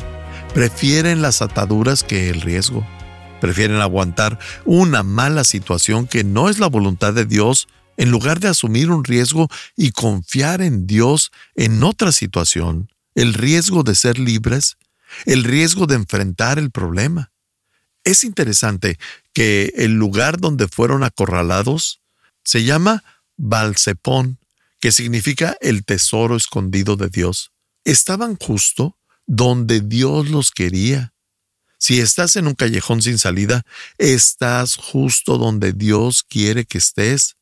prefieren 0.54 1.20
las 1.20 1.42
ataduras 1.42 2.04
que 2.04 2.30
el 2.30 2.40
riesgo. 2.40 2.86
Prefieren 3.40 3.80
aguantar 3.80 4.38
una 4.64 5.02
mala 5.02 5.42
situación 5.42 6.06
que 6.06 6.22
no 6.22 6.48
es 6.48 6.60
la 6.60 6.68
voluntad 6.68 7.12
de 7.12 7.24
Dios 7.24 7.66
en 7.96 8.12
lugar 8.12 8.38
de 8.38 8.48
asumir 8.48 8.88
un 8.88 9.02
riesgo 9.02 9.48
y 9.76 9.90
confiar 9.90 10.62
en 10.62 10.86
Dios 10.86 11.32
en 11.56 11.82
otra 11.82 12.12
situación, 12.12 12.88
el 13.16 13.34
riesgo 13.34 13.82
de 13.82 13.96
ser 13.96 14.20
libres, 14.20 14.76
el 15.26 15.42
riesgo 15.42 15.86
de 15.88 15.96
enfrentar 15.96 16.60
el 16.60 16.70
problema. 16.70 17.32
Es 18.04 18.22
interesante 18.22 18.96
que 19.32 19.72
el 19.76 19.94
lugar 19.94 20.38
donde 20.38 20.68
fueron 20.68 21.02
acorralados 21.02 22.03
se 22.44 22.64
llama 22.64 23.02
Balsepón, 23.36 24.38
que 24.80 24.92
significa 24.92 25.56
el 25.60 25.84
tesoro 25.84 26.36
escondido 26.36 26.96
de 26.96 27.08
Dios. 27.08 27.52
Estaban 27.84 28.36
justo 28.36 28.96
donde 29.26 29.80
Dios 29.80 30.28
los 30.28 30.50
quería. 30.50 31.14
Si 31.78 32.00
estás 32.00 32.36
en 32.36 32.46
un 32.46 32.54
callejón 32.54 33.02
sin 33.02 33.18
salida, 33.18 33.64
estás 33.98 34.76
justo 34.76 35.38
donde 35.38 35.72
Dios 35.72 36.22
quiere 36.22 36.64
que 36.64 36.78
estés. 36.78 37.36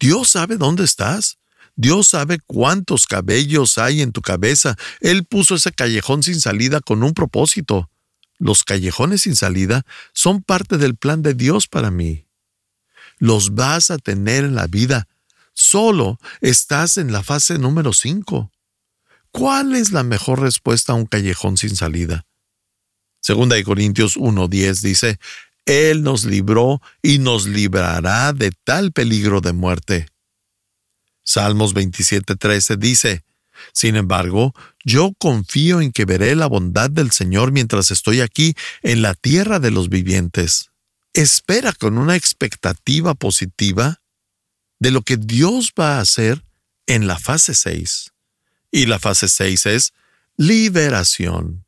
Dios 0.00 0.30
sabe 0.30 0.56
dónde 0.56 0.84
estás. 0.84 1.38
Dios 1.76 2.08
sabe 2.08 2.38
cuántos 2.44 3.06
cabellos 3.06 3.78
hay 3.78 4.02
en 4.02 4.12
tu 4.12 4.20
cabeza. 4.20 4.76
Él 5.00 5.24
puso 5.24 5.54
ese 5.54 5.72
callejón 5.72 6.22
sin 6.22 6.40
salida 6.40 6.80
con 6.80 7.02
un 7.02 7.14
propósito. 7.14 7.88
Los 8.38 8.64
callejones 8.64 9.22
sin 9.22 9.36
salida 9.36 9.84
son 10.12 10.42
parte 10.42 10.76
del 10.76 10.96
plan 10.96 11.22
de 11.22 11.34
Dios 11.34 11.68
para 11.68 11.90
mí 11.90 12.27
los 13.18 13.54
vas 13.54 13.90
a 13.90 13.98
tener 13.98 14.44
en 14.44 14.54
la 14.54 14.66
vida. 14.66 15.08
Solo 15.52 16.18
estás 16.40 16.96
en 16.96 17.12
la 17.12 17.22
fase 17.22 17.58
número 17.58 17.92
5. 17.92 18.50
¿Cuál 19.30 19.74
es 19.74 19.92
la 19.92 20.02
mejor 20.02 20.40
respuesta 20.40 20.92
a 20.92 20.96
un 20.96 21.06
callejón 21.06 21.56
sin 21.56 21.76
salida? 21.76 22.24
Segunda 23.20 23.56
de 23.56 23.64
Corintios 23.64 24.16
1.10 24.16 24.80
dice, 24.80 25.18
Él 25.66 26.02
nos 26.02 26.24
libró 26.24 26.80
y 27.02 27.18
nos 27.18 27.46
librará 27.46 28.32
de 28.32 28.52
tal 28.64 28.92
peligro 28.92 29.40
de 29.40 29.52
muerte. 29.52 30.08
Salmos 31.24 31.74
27.13 31.74 32.78
dice, 32.78 33.24
Sin 33.72 33.96
embargo, 33.96 34.54
yo 34.84 35.12
confío 35.18 35.80
en 35.80 35.92
que 35.92 36.06
veré 36.06 36.36
la 36.36 36.46
bondad 36.46 36.88
del 36.88 37.10
Señor 37.10 37.52
mientras 37.52 37.90
estoy 37.90 38.22
aquí 38.22 38.54
en 38.82 39.02
la 39.02 39.14
tierra 39.14 39.58
de 39.58 39.72
los 39.72 39.88
vivientes 39.88 40.70
espera 41.22 41.72
con 41.72 41.98
una 41.98 42.14
expectativa 42.14 43.14
positiva 43.14 44.00
de 44.78 44.92
lo 44.92 45.02
que 45.02 45.16
Dios 45.16 45.72
va 45.78 45.96
a 45.96 46.00
hacer 46.00 46.44
en 46.86 47.08
la 47.08 47.18
fase 47.18 47.54
6. 47.54 48.12
Y 48.70 48.86
la 48.86 49.00
fase 49.00 49.28
6 49.28 49.66
es 49.66 49.94
liberación. 50.36 51.66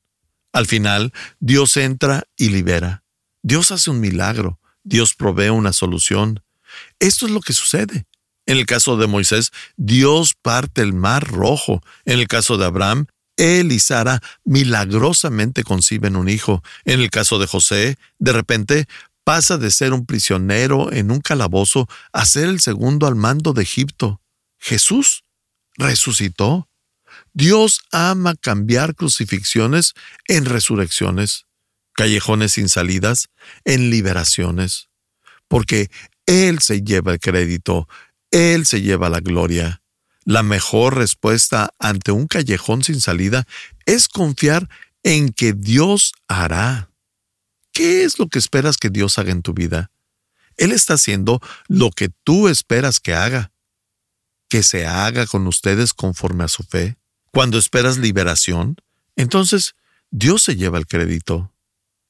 Al 0.52 0.66
final, 0.66 1.12
Dios 1.40 1.76
entra 1.76 2.24
y 2.36 2.50
libera. 2.50 3.02
Dios 3.42 3.72
hace 3.72 3.90
un 3.90 3.98
milagro. 3.98 4.60
Dios 4.84 5.14
provee 5.14 5.48
una 5.48 5.72
solución. 5.72 6.44
Esto 7.00 7.26
es 7.26 7.32
lo 7.32 7.40
que 7.40 7.52
sucede 7.52 8.06
En 8.46 8.56
el 8.56 8.66
caso 8.66 8.96
de 8.96 9.08
Moisés, 9.08 9.50
Dios 9.76 10.34
parte 10.40 10.82
el 10.82 10.92
mar 10.92 11.26
rojo. 11.26 11.82
En 12.04 12.20
el 12.20 12.28
caso 12.28 12.56
de 12.56 12.66
Abraham, 12.66 13.06
él 13.40 13.72
y 13.72 13.78
Sara 13.78 14.20
milagrosamente 14.44 15.64
conciben 15.64 16.14
un 16.14 16.28
hijo. 16.28 16.62
En 16.84 17.00
el 17.00 17.10
caso 17.10 17.38
de 17.38 17.46
José, 17.46 17.96
de 18.18 18.32
repente 18.32 18.86
pasa 19.24 19.58
de 19.58 19.70
ser 19.70 19.92
un 19.92 20.06
prisionero 20.06 20.92
en 20.92 21.10
un 21.10 21.20
calabozo 21.20 21.88
a 22.12 22.24
ser 22.24 22.48
el 22.48 22.60
segundo 22.60 23.06
al 23.06 23.16
mando 23.16 23.52
de 23.52 23.62
Egipto. 23.62 24.20
Jesús 24.58 25.24
resucitó. 25.76 26.68
Dios 27.32 27.82
ama 27.92 28.34
cambiar 28.34 28.94
crucifixiones 28.94 29.94
en 30.26 30.44
resurrecciones, 30.44 31.46
callejones 31.94 32.52
sin 32.52 32.68
salidas 32.68 33.28
en 33.64 33.90
liberaciones, 33.90 34.88
porque 35.48 35.90
Él 36.26 36.60
se 36.60 36.82
lleva 36.82 37.12
el 37.12 37.20
crédito, 37.20 37.88
Él 38.30 38.66
se 38.66 38.82
lleva 38.82 39.08
la 39.08 39.20
gloria. 39.20 39.82
La 40.24 40.42
mejor 40.42 40.96
respuesta 40.96 41.70
ante 41.78 42.12
un 42.12 42.26
callejón 42.26 42.84
sin 42.84 43.00
salida 43.00 43.46
es 43.86 44.08
confiar 44.08 44.68
en 45.02 45.30
que 45.32 45.52
Dios 45.52 46.12
hará. 46.28 46.89
¿Qué 47.80 48.04
es 48.04 48.18
lo 48.18 48.28
que 48.28 48.38
esperas 48.38 48.76
que 48.76 48.90
Dios 48.90 49.18
haga 49.18 49.32
en 49.32 49.40
tu 49.40 49.54
vida? 49.54 49.90
Él 50.58 50.70
está 50.70 50.92
haciendo 50.92 51.40
lo 51.66 51.90
que 51.90 52.10
tú 52.10 52.48
esperas 52.48 53.00
que 53.00 53.14
haga. 53.14 53.52
Que 54.50 54.62
se 54.62 54.86
haga 54.86 55.26
con 55.26 55.46
ustedes 55.46 55.94
conforme 55.94 56.44
a 56.44 56.48
su 56.48 56.62
fe. 56.62 56.98
Cuando 57.32 57.56
esperas 57.56 57.96
liberación, 57.96 58.76
entonces 59.16 59.76
Dios 60.10 60.42
se 60.42 60.56
lleva 60.56 60.76
el 60.76 60.86
crédito. 60.86 61.54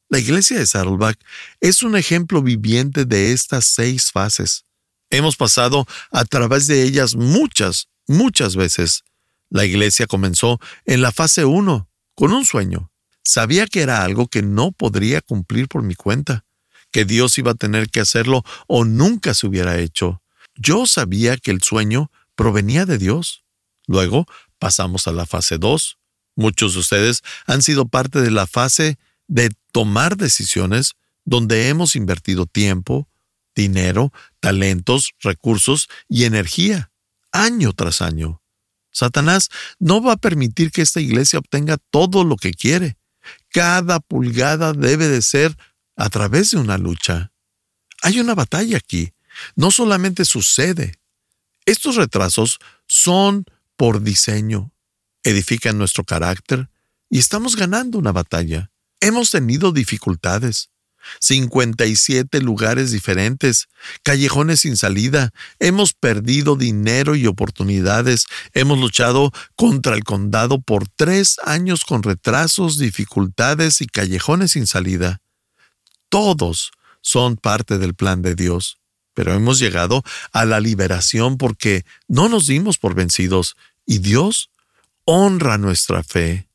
La 0.08 0.18
iglesia 0.18 0.58
de 0.58 0.66
Saddleback 0.66 1.24
es 1.60 1.84
un 1.84 1.94
ejemplo 1.94 2.42
viviente 2.42 3.04
de 3.04 3.32
estas 3.32 3.64
seis 3.64 4.10
fases. 4.10 4.64
Hemos 5.08 5.36
pasado 5.36 5.86
a 6.10 6.24
través 6.24 6.66
de 6.66 6.82
ellas 6.82 7.14
muchas, 7.14 7.86
muchas 8.08 8.56
veces. 8.56 9.04
La 9.50 9.66
iglesia 9.66 10.08
comenzó 10.08 10.58
en 10.84 11.00
la 11.00 11.12
fase 11.12 11.44
1, 11.44 11.88
con 12.16 12.32
un 12.32 12.44
sueño. 12.44 12.89
Sabía 13.22 13.66
que 13.66 13.82
era 13.82 14.02
algo 14.04 14.28
que 14.28 14.42
no 14.42 14.72
podría 14.72 15.20
cumplir 15.20 15.68
por 15.68 15.82
mi 15.82 15.94
cuenta, 15.94 16.44
que 16.90 17.04
Dios 17.04 17.38
iba 17.38 17.52
a 17.52 17.54
tener 17.54 17.90
que 17.90 18.00
hacerlo 18.00 18.42
o 18.66 18.84
nunca 18.84 19.34
se 19.34 19.46
hubiera 19.46 19.78
hecho. 19.78 20.22
Yo 20.56 20.86
sabía 20.86 21.36
que 21.36 21.50
el 21.50 21.62
sueño 21.62 22.10
provenía 22.34 22.86
de 22.86 22.98
Dios. 22.98 23.44
Luego 23.86 24.26
pasamos 24.58 25.06
a 25.06 25.12
la 25.12 25.26
fase 25.26 25.58
2. 25.58 25.98
Muchos 26.36 26.74
de 26.74 26.80
ustedes 26.80 27.22
han 27.46 27.62
sido 27.62 27.86
parte 27.86 28.20
de 28.20 28.30
la 28.30 28.46
fase 28.46 28.98
de 29.28 29.50
tomar 29.72 30.16
decisiones 30.16 30.94
donde 31.24 31.68
hemos 31.68 31.96
invertido 31.96 32.46
tiempo, 32.46 33.08
dinero, 33.54 34.12
talentos, 34.40 35.12
recursos 35.20 35.88
y 36.08 36.24
energía, 36.24 36.90
año 37.30 37.72
tras 37.72 38.00
año. 38.00 38.42
Satanás 38.90 39.48
no 39.78 40.02
va 40.02 40.14
a 40.14 40.16
permitir 40.16 40.72
que 40.72 40.82
esta 40.82 41.00
iglesia 41.00 41.38
obtenga 41.38 41.78
todo 41.90 42.24
lo 42.24 42.36
que 42.36 42.52
quiere. 42.52 42.96
Cada 43.50 44.00
pulgada 44.00 44.72
debe 44.72 45.08
de 45.08 45.22
ser 45.22 45.56
a 45.96 46.08
través 46.08 46.52
de 46.52 46.58
una 46.58 46.78
lucha. 46.78 47.32
Hay 48.02 48.20
una 48.20 48.34
batalla 48.34 48.76
aquí. 48.76 49.12
No 49.56 49.70
solamente 49.70 50.24
sucede. 50.24 50.94
Estos 51.66 51.96
retrasos 51.96 52.58
son 52.86 53.44
por 53.76 54.02
diseño, 54.02 54.72
edifican 55.22 55.78
nuestro 55.78 56.04
carácter 56.04 56.68
y 57.08 57.18
estamos 57.18 57.56
ganando 57.56 57.98
una 57.98 58.12
batalla. 58.12 58.70
Hemos 59.00 59.30
tenido 59.30 59.72
dificultades, 59.72 60.70
57 61.20 62.40
lugares 62.40 62.90
diferentes, 62.90 63.68
callejones 64.02 64.60
sin 64.60 64.76
salida, 64.76 65.30
hemos 65.58 65.92
perdido 65.92 66.56
dinero 66.56 67.14
y 67.16 67.26
oportunidades, 67.26 68.26
hemos 68.52 68.78
luchado 68.78 69.32
contra 69.56 69.94
el 69.94 70.04
condado 70.04 70.60
por 70.60 70.88
tres 70.88 71.38
años 71.44 71.84
con 71.84 72.02
retrasos, 72.02 72.78
dificultades 72.78 73.80
y 73.80 73.86
callejones 73.86 74.52
sin 74.52 74.66
salida. 74.66 75.20
Todos 76.08 76.72
son 77.00 77.36
parte 77.36 77.78
del 77.78 77.94
plan 77.94 78.22
de 78.22 78.34
Dios, 78.34 78.78
pero 79.14 79.32
hemos 79.34 79.58
llegado 79.58 80.02
a 80.32 80.44
la 80.44 80.60
liberación 80.60 81.38
porque 81.38 81.84
no 82.08 82.28
nos 82.28 82.46
dimos 82.46 82.78
por 82.78 82.94
vencidos 82.94 83.56
y 83.86 83.98
Dios 83.98 84.50
honra 85.04 85.58
nuestra 85.58 86.02
fe. 86.02 86.49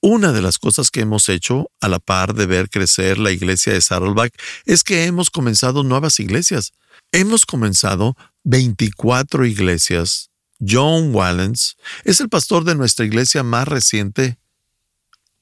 Una 0.00 0.32
de 0.32 0.42
las 0.42 0.58
cosas 0.58 0.90
que 0.90 1.00
hemos 1.00 1.28
hecho 1.28 1.70
a 1.80 1.88
la 1.88 1.98
par 1.98 2.34
de 2.34 2.46
ver 2.46 2.70
crecer 2.70 3.18
la 3.18 3.32
iglesia 3.32 3.72
de 3.72 3.80
Saddleback 3.80 4.32
es 4.64 4.84
que 4.84 5.04
hemos 5.04 5.30
comenzado 5.30 5.82
nuevas 5.82 6.20
iglesias. 6.20 6.72
Hemos 7.10 7.46
comenzado 7.46 8.16
24 8.44 9.44
iglesias. 9.44 10.30
John 10.60 11.14
Wallens 11.14 11.76
es 12.04 12.20
el 12.20 12.28
pastor 12.28 12.64
de 12.64 12.76
nuestra 12.76 13.06
iglesia 13.06 13.42
más 13.42 13.66
reciente 13.66 14.38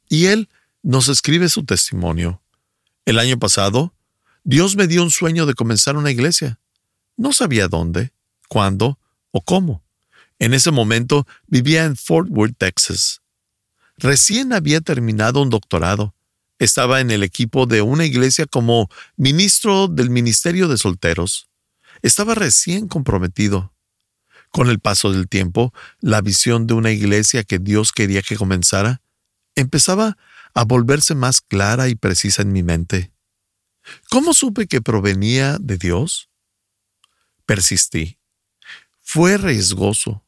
y 0.08 0.26
él 0.26 0.48
nos 0.82 1.08
escribe 1.08 1.48
su 1.48 1.64
testimonio. 1.64 2.40
El 3.04 3.18
año 3.18 3.38
pasado, 3.38 3.94
Dios 4.44 4.76
me 4.76 4.86
dio 4.86 5.02
un 5.02 5.10
sueño 5.10 5.44
de 5.44 5.54
comenzar 5.54 5.96
una 5.96 6.10
iglesia. 6.10 6.58
No 7.16 7.32
sabía 7.32 7.68
dónde, 7.68 8.12
cuándo 8.48 8.98
o 9.32 9.42
cómo. 9.42 9.82
En 10.38 10.54
ese 10.54 10.70
momento 10.70 11.26
vivía 11.46 11.84
en 11.84 11.96
Fort 11.96 12.28
Worth, 12.30 12.56
Texas. 12.58 13.20
Recién 13.98 14.52
había 14.52 14.80
terminado 14.80 15.40
un 15.42 15.50
doctorado. 15.50 16.14
Estaba 16.59 17.00
en 17.00 17.11
el 17.11 17.22
equipo 17.22 17.66
de 17.66 17.82
una 17.82 18.04
iglesia 18.04 18.46
como 18.46 18.88
ministro 19.16 19.88
del 19.88 20.11
Ministerio 20.11 20.68
de 20.68 20.78
Solteros. 20.78 21.48
Estaba 22.02 22.35
recién 22.35 22.88
comprometido. 22.88 23.72
Con 24.50 24.68
el 24.68 24.80
paso 24.80 25.12
del 25.12 25.28
tiempo, 25.28 25.72
la 26.00 26.20
visión 26.20 26.66
de 26.66 26.74
una 26.74 26.90
iglesia 26.90 27.44
que 27.44 27.59
Dios 27.59 27.92
quería 27.92 28.22
que 28.22 28.37
comenzara 28.37 29.02
empezaba 29.54 30.16
a 30.54 30.64
volverse 30.64 31.14
más 31.14 31.40
clara 31.40 31.88
y 31.88 31.94
precisa 31.94 32.42
en 32.42 32.52
mi 32.52 32.62
mente. 32.62 33.12
¿Cómo 34.09 34.35
supe 34.35 34.66
que 34.66 34.80
provenía 34.80 35.59
de 35.61 35.76
Dios? 35.76 36.30
Persistí. 37.44 38.18
Fue 39.02 39.37
riesgoso. 39.37 40.24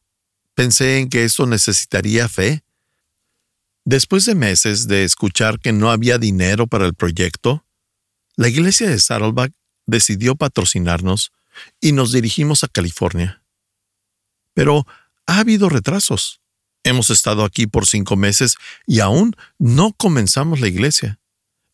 Pensé 0.53 0.99
en 0.99 1.09
que 1.09 1.23
esto 1.23 1.45
necesitaría 1.45 2.27
fe, 2.29 2.63
Después 3.91 4.25
de 4.25 4.35
meses 4.35 4.87
de 4.87 5.03
escuchar 5.03 5.59
que 5.59 5.73
no 5.73 5.89
había 5.89 6.19
dinero 6.19 6.67
para 6.67 6.85
el 6.85 6.93
proyecto, 6.93 7.65
la 8.35 8.47
iglesia 8.47 8.87
de 8.87 8.99
Saddleback 8.99 9.51
decidió 9.87 10.35
patrocinarnos 10.35 11.31
y 11.81 11.91
nos 11.93 12.11
dirigimos 12.11 12.63
a 12.63 12.67
California. 12.67 13.41
Pero 14.53 14.85
ha 15.25 15.39
habido 15.39 15.69
retrasos. 15.69 16.39
Hemos 16.83 17.09
estado 17.09 17.43
aquí 17.43 17.65
por 17.65 17.87
cinco 17.87 18.15
meses 18.15 18.57
y 18.85 18.99
aún 18.99 19.35
no 19.57 19.93
comenzamos 19.93 20.59
la 20.59 20.67
iglesia. 20.67 21.19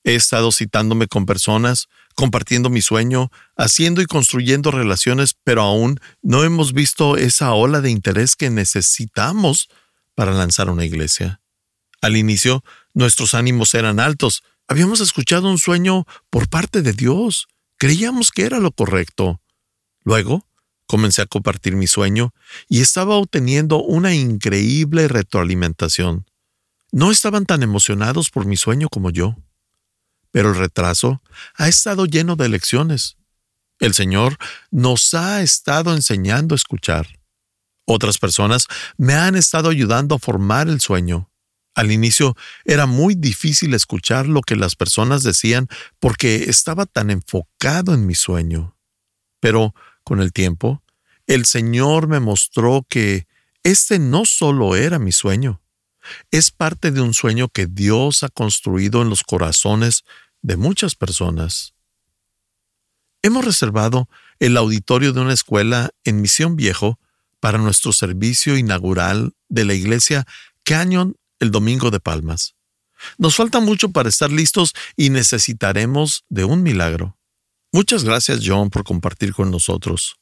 He 0.05 0.15
estado 0.15 0.53
citándome 0.53 1.07
con 1.07 1.25
personas, 1.25 1.89
compartiendo 2.15 2.69
mi 2.69 2.81
sueño, 2.81 3.29
haciendo 3.57 4.01
y 4.01 4.05
construyendo 4.05 4.71
relaciones, 4.71 5.35
pero 5.43 5.63
aún 5.63 5.99
no 6.21 6.45
hemos 6.45 6.71
visto 6.71 7.17
esa 7.17 7.51
ola 7.51 7.81
de 7.81 7.91
interés 7.91 8.37
que 8.37 8.49
necesitamos 8.49 9.67
para 10.15 10.31
lanzar 10.31 10.69
una 10.69 10.85
iglesia. 10.85 11.41
Al 12.01 12.17
inicio, 12.17 12.63
nuestros 12.93 13.33
ánimos 13.33 13.73
eran 13.73 13.99
altos. 13.99 14.43
Habíamos 14.67 14.99
escuchado 14.99 15.49
un 15.49 15.57
sueño 15.57 16.05
por 16.29 16.49
parte 16.49 16.81
de 16.81 16.93
Dios. 16.93 17.47
Creíamos 17.77 18.31
que 18.31 18.43
era 18.43 18.59
lo 18.59 18.71
correcto. 18.71 19.41
Luego, 20.03 20.47
comencé 20.87 21.21
a 21.21 21.25
compartir 21.25 21.75
mi 21.75 21.87
sueño 21.87 22.33
y 22.69 22.81
estaba 22.81 23.15
obteniendo 23.15 23.81
una 23.81 24.13
increíble 24.13 25.07
retroalimentación. 25.07 26.25
No 26.91 27.11
estaban 27.11 27.45
tan 27.45 27.63
emocionados 27.63 28.29
por 28.29 28.45
mi 28.45 28.55
sueño 28.55 28.87
como 28.89 29.09
yo. 29.09 29.35
Pero 30.31 30.49
el 30.49 30.55
retraso 30.55 31.21
ha 31.55 31.67
estado 31.67 32.05
lleno 32.05 32.35
de 32.35 32.49
lecciones. 32.49 33.17
El 33.79 33.93
Señor 33.93 34.37
nos 34.71 35.13
ha 35.13 35.41
estado 35.41 35.93
enseñando 35.93 36.55
a 36.55 36.57
escuchar. 36.57 37.19
Otras 37.85 38.17
personas 38.17 38.67
me 38.97 39.13
han 39.13 39.35
estado 39.35 39.69
ayudando 39.69 40.15
a 40.15 40.19
formar 40.19 40.69
el 40.69 40.81
sueño. 40.81 41.29
Al 41.75 41.91
inicio 41.91 42.35
era 42.63 42.85
muy 42.85 43.15
difícil 43.15 43.73
escuchar 43.73 44.27
lo 44.27 44.41
que 44.41 44.55
las 44.55 44.75
personas 44.75 45.23
decían 45.23 45.67
porque 45.99 46.45
estaba 46.45 46.85
tan 46.85 47.11
enfocado 47.11 47.93
en 47.93 48.07
mi 48.07 48.15
sueño. 48.15 48.77
Pero 49.41 49.75
con 50.03 50.21
el 50.21 50.31
tiempo, 50.31 50.81
el 51.27 51.45
Señor 51.45 52.07
me 52.07 52.19
mostró 52.19 52.85
que 52.89 53.27
este 53.63 53.99
no 53.99 54.25
solo 54.25 54.75
era 54.75 54.99
mi 54.99 55.11
sueño, 55.11 55.61
es 56.31 56.51
parte 56.51 56.91
de 56.91 57.01
un 57.01 57.13
sueño 57.13 57.49
que 57.49 57.65
Dios 57.65 58.23
ha 58.23 58.29
construido 58.29 59.01
en 59.01 59.09
los 59.09 59.23
corazones 59.23 60.03
de 60.41 60.57
muchas 60.57 60.95
personas. 60.95 61.73
Hemos 63.21 63.43
reservado 63.43 64.07
el 64.39 64.55
auditorio 64.55 65.13
de 65.13 65.21
una 65.21 65.33
escuela 65.33 65.89
en 66.03 66.21
Misión 66.21 66.55
Viejo 66.55 66.99
para 67.39 67.57
nuestro 67.57 67.91
servicio 67.91 68.57
inaugural 68.57 69.33
de 69.49 69.65
la 69.65 69.73
iglesia 69.73 70.25
Canyon 70.63 71.15
el 71.39 71.51
domingo 71.51 71.91
de 71.91 71.99
Palmas. 71.99 72.55
Nos 73.17 73.35
falta 73.35 73.59
mucho 73.59 73.89
para 73.89 74.09
estar 74.09 74.31
listos 74.31 74.73
y 74.95 75.09
necesitaremos 75.09 76.23
de 76.29 76.45
un 76.45 76.63
milagro. 76.63 77.17
Muchas 77.71 78.03
gracias 78.03 78.39
John 78.43 78.69
por 78.69 78.83
compartir 78.83 79.33
con 79.33 79.51
nosotros. 79.51 80.17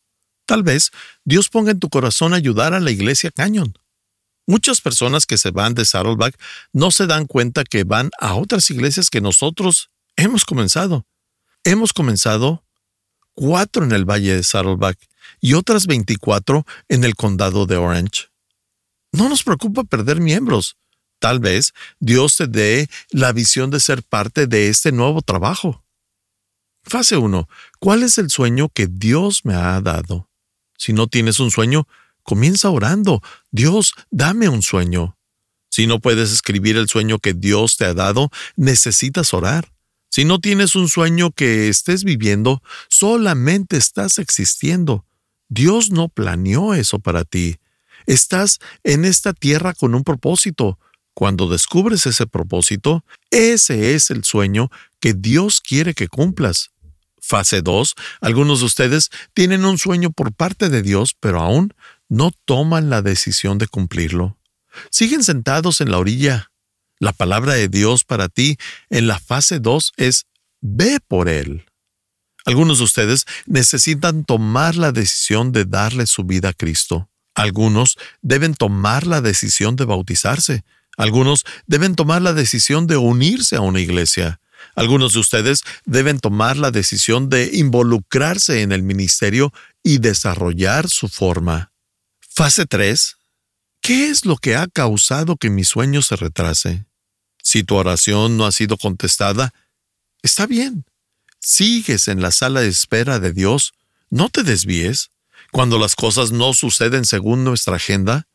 Tal 0.45 0.63
vez 0.63 0.91
Dios 1.23 1.49
ponga 1.49 1.71
en 1.71 1.79
tu 1.79 1.89
corazón 1.89 2.33
ayudar 2.33 2.73
a 2.73 2.79
la 2.79 2.91
iglesia 2.91 3.31
Canyon. 3.31 3.77
Muchas 4.45 4.81
personas 4.81 5.25
que 5.25 5.37
se 5.37 5.51
van 5.51 5.73
de 5.73 5.85
Saddleback 5.85 6.37
no 6.73 6.91
se 6.91 7.07
dan 7.07 7.27
cuenta 7.27 7.63
que 7.63 7.85
van 7.85 8.09
a 8.19 8.35
otras 8.35 8.69
iglesias 8.69 9.09
que 9.09 9.21
nosotros 9.21 9.89
hemos 10.17 10.43
comenzado. 10.43 11.05
Hemos 11.63 11.93
comenzado 11.93 12.63
cuatro 13.33 13.85
en 13.85 13.93
el 13.93 14.03
Valle 14.03 14.35
de 14.35 14.43
Saddleback 14.43 14.97
y 15.39 15.53
otras 15.53 15.87
24 15.87 16.65
en 16.89 17.03
el 17.05 17.15
condado 17.15 17.65
de 17.65 17.77
Orange. 17.77 18.27
No 19.13 19.29
nos 19.29 19.43
preocupa 19.43 19.83
perder 19.83 20.19
miembros. 20.19 20.75
Tal 21.23 21.39
vez 21.39 21.73
Dios 22.01 22.35
te 22.35 22.47
dé 22.47 22.89
la 23.09 23.31
visión 23.31 23.69
de 23.69 23.79
ser 23.79 24.03
parte 24.03 24.45
de 24.45 24.67
este 24.67 24.91
nuevo 24.91 25.21
trabajo. 25.21 25.85
Fase 26.83 27.15
1. 27.15 27.47
¿Cuál 27.79 28.03
es 28.03 28.17
el 28.17 28.29
sueño 28.29 28.67
que 28.67 28.87
Dios 28.87 29.45
me 29.45 29.53
ha 29.53 29.79
dado? 29.79 30.29
Si 30.77 30.91
no 30.91 31.07
tienes 31.07 31.39
un 31.39 31.49
sueño, 31.49 31.87
comienza 32.23 32.69
orando. 32.69 33.21
Dios, 33.51 33.93
dame 34.11 34.49
un 34.49 34.61
sueño. 34.61 35.17
Si 35.69 35.87
no 35.87 36.01
puedes 36.01 36.29
escribir 36.29 36.75
el 36.75 36.89
sueño 36.89 37.19
que 37.19 37.33
Dios 37.33 37.77
te 37.77 37.85
ha 37.85 37.93
dado, 37.93 38.29
necesitas 38.57 39.33
orar. 39.33 39.71
Si 40.09 40.25
no 40.25 40.39
tienes 40.39 40.75
un 40.75 40.89
sueño 40.89 41.31
que 41.31 41.69
estés 41.69 42.03
viviendo, 42.03 42.61
solamente 42.89 43.77
estás 43.77 44.19
existiendo. 44.19 45.05
Dios 45.47 45.89
no 45.89 46.09
planeó 46.09 46.73
eso 46.73 46.99
para 46.99 47.23
ti. 47.23 47.59
Estás 48.07 48.59
en 48.83 49.05
esta 49.05 49.31
tierra 49.31 49.73
con 49.73 49.95
un 49.95 50.03
propósito. 50.03 50.77
Cuando 51.13 51.47
descubres 51.47 52.05
ese 52.05 52.25
propósito, 52.25 53.05
ese 53.29 53.93
es 53.95 54.09
el 54.09 54.23
sueño 54.23 54.69
que 54.99 55.13
Dios 55.13 55.61
quiere 55.61 55.93
que 55.93 56.07
cumplas. 56.07 56.71
Fase 57.21 57.61
2. 57.61 57.95
Algunos 58.21 58.59
de 58.59 58.65
ustedes 58.65 59.09
tienen 59.33 59.63
un 59.65 59.77
sueño 59.77 60.11
por 60.11 60.33
parte 60.33 60.69
de 60.69 60.81
Dios, 60.81 61.15
pero 61.19 61.39
aún 61.39 61.73
no 62.09 62.31
toman 62.45 62.89
la 62.89 63.01
decisión 63.01 63.57
de 63.57 63.67
cumplirlo. 63.67 64.37
Siguen 64.89 65.23
sentados 65.23 65.81
en 65.81 65.91
la 65.91 65.99
orilla. 65.99 66.51
La 66.99 67.13
palabra 67.13 67.53
de 67.53 67.69
Dios 67.69 68.03
para 68.03 68.29
ti 68.29 68.57
en 68.89 69.07
la 69.07 69.19
fase 69.19 69.59
2 69.59 69.93
es 69.97 70.25
ve 70.61 70.99
por 71.07 71.29
él. 71.29 71.65
Algunos 72.45 72.79
de 72.79 72.83
ustedes 72.85 73.25
necesitan 73.45 74.25
tomar 74.25 74.75
la 74.75 74.91
decisión 74.91 75.51
de 75.51 75.65
darle 75.65 76.07
su 76.07 76.23
vida 76.23 76.49
a 76.49 76.53
Cristo. 76.53 77.09
Algunos 77.35 77.97
deben 78.21 78.53
tomar 78.53 79.07
la 79.07 79.21
decisión 79.21 79.75
de 79.75 79.85
bautizarse. 79.85 80.63
Algunos 80.97 81.43
deben 81.65 81.95
tomar 81.95 82.21
la 82.21 82.33
decisión 82.33 82.87
de 82.87 82.97
unirse 82.97 83.55
a 83.55 83.61
una 83.61 83.79
iglesia. 83.79 84.39
Algunos 84.75 85.13
de 85.13 85.19
ustedes 85.19 85.63
deben 85.85 86.19
tomar 86.19 86.57
la 86.57 86.71
decisión 86.71 87.29
de 87.29 87.51
involucrarse 87.53 88.61
en 88.61 88.71
el 88.71 88.83
ministerio 88.83 89.53
y 89.83 89.99
desarrollar 89.99 90.89
su 90.89 91.09
forma. 91.09 91.71
Fase 92.29 92.65
3. 92.65 93.17
¿Qué 93.81 94.09
es 94.09 94.25
lo 94.25 94.37
que 94.37 94.55
ha 94.55 94.67
causado 94.67 95.35
que 95.35 95.49
mi 95.49 95.63
sueño 95.63 96.01
se 96.01 96.15
retrase? 96.15 96.85
Si 97.43 97.63
tu 97.63 97.75
oración 97.75 98.37
no 98.37 98.45
ha 98.45 98.51
sido 98.51 98.77
contestada, 98.77 99.53
está 100.21 100.47
bien. 100.47 100.85
Sigues 101.39 102.07
en 102.07 102.21
la 102.21 102.31
sala 102.31 102.61
de 102.61 102.69
espera 102.69 103.19
de 103.19 103.33
Dios. 103.33 103.73
No 104.09 104.29
te 104.29 104.43
desvíes. 104.43 105.09
Cuando 105.51 105.77
las 105.77 105.95
cosas 105.95 106.31
no 106.31 106.53
suceden 106.53 107.05
según 107.05 107.43
nuestra 107.43 107.75
agenda, 107.75 108.25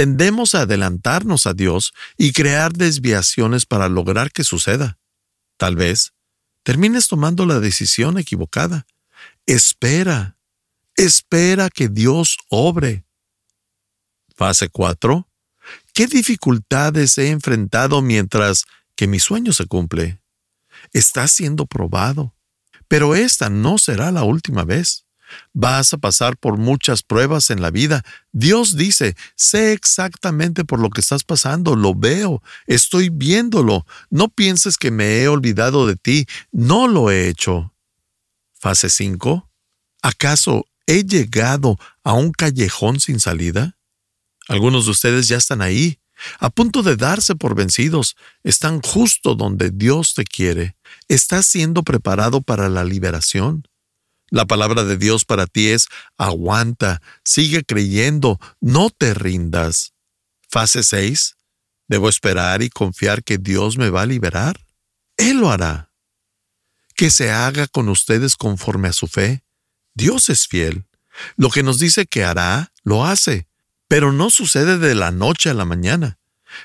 tendemos 0.00 0.54
a 0.54 0.62
adelantarnos 0.62 1.46
a 1.46 1.52
Dios 1.52 1.92
y 2.16 2.32
crear 2.32 2.72
desviaciones 2.72 3.66
para 3.66 3.90
lograr 3.90 4.32
que 4.32 4.44
suceda. 4.44 4.98
Tal 5.58 5.76
vez 5.76 6.14
termines 6.62 7.06
tomando 7.06 7.44
la 7.44 7.60
decisión 7.60 8.16
equivocada. 8.16 8.86
Espera, 9.44 10.38
espera 10.96 11.68
que 11.68 11.90
Dios 11.90 12.38
obre. 12.48 13.04
Fase 14.34 14.70
4. 14.70 15.28
¿Qué 15.92 16.06
dificultades 16.06 17.18
he 17.18 17.28
enfrentado 17.28 18.00
mientras 18.00 18.64
que 18.96 19.06
mi 19.06 19.20
sueño 19.20 19.52
se 19.52 19.66
cumple? 19.66 20.22
Está 20.94 21.28
siendo 21.28 21.66
probado, 21.66 22.34
pero 22.88 23.14
esta 23.14 23.50
no 23.50 23.76
será 23.76 24.10
la 24.12 24.22
última 24.22 24.64
vez. 24.64 25.04
Vas 25.52 25.92
a 25.92 25.98
pasar 25.98 26.36
por 26.36 26.58
muchas 26.58 27.02
pruebas 27.02 27.50
en 27.50 27.62
la 27.62 27.70
vida. 27.70 28.02
Dios 28.32 28.76
dice, 28.76 29.16
sé 29.36 29.72
exactamente 29.72 30.64
por 30.64 30.80
lo 30.80 30.90
que 30.90 31.00
estás 31.00 31.24
pasando, 31.24 31.76
lo 31.76 31.94
veo, 31.94 32.42
estoy 32.66 33.08
viéndolo. 33.10 33.86
No 34.10 34.28
pienses 34.28 34.76
que 34.76 34.90
me 34.90 35.20
he 35.20 35.28
olvidado 35.28 35.86
de 35.86 35.96
ti, 35.96 36.26
no 36.52 36.88
lo 36.88 37.10
he 37.10 37.28
hecho. 37.28 37.72
Fase 38.58 38.90
5. 38.90 39.48
¿Acaso 40.02 40.66
he 40.86 41.04
llegado 41.04 41.78
a 42.04 42.12
un 42.12 42.32
callejón 42.32 43.00
sin 43.00 43.20
salida? 43.20 43.76
Algunos 44.48 44.86
de 44.86 44.92
ustedes 44.92 45.28
ya 45.28 45.36
están 45.36 45.62
ahí, 45.62 46.00
a 46.38 46.50
punto 46.50 46.82
de 46.82 46.96
darse 46.96 47.34
por 47.34 47.54
vencidos, 47.54 48.16
están 48.42 48.80
justo 48.82 49.34
donde 49.34 49.70
Dios 49.70 50.14
te 50.14 50.24
quiere. 50.24 50.76
Estás 51.08 51.46
siendo 51.46 51.82
preparado 51.82 52.42
para 52.42 52.68
la 52.68 52.84
liberación. 52.84 53.64
La 54.30 54.46
palabra 54.46 54.84
de 54.84 54.96
Dios 54.96 55.24
para 55.24 55.46
ti 55.46 55.68
es 55.68 55.88
aguanta, 56.16 57.02
sigue 57.24 57.64
creyendo, 57.64 58.38
no 58.60 58.90
te 58.90 59.12
rindas. 59.12 59.92
Fase 60.48 60.82
6. 60.82 61.36
¿Debo 61.88 62.08
esperar 62.08 62.62
y 62.62 62.70
confiar 62.70 63.24
que 63.24 63.38
Dios 63.38 63.76
me 63.76 63.90
va 63.90 64.02
a 64.02 64.06
liberar? 64.06 64.60
Él 65.16 65.38
lo 65.38 65.50
hará. 65.50 65.90
Que 66.94 67.10
se 67.10 67.32
haga 67.32 67.66
con 67.66 67.88
ustedes 67.88 68.36
conforme 68.36 68.88
a 68.88 68.92
su 68.92 69.08
fe. 69.08 69.42
Dios 69.94 70.30
es 70.30 70.46
fiel. 70.46 70.86
Lo 71.36 71.50
que 71.50 71.64
nos 71.64 71.80
dice 71.80 72.06
que 72.06 72.22
hará, 72.22 72.72
lo 72.84 73.04
hace. 73.04 73.48
Pero 73.88 74.12
no 74.12 74.30
sucede 74.30 74.78
de 74.78 74.94
la 74.94 75.10
noche 75.10 75.50
a 75.50 75.54
la 75.54 75.64
mañana. 75.64 76.20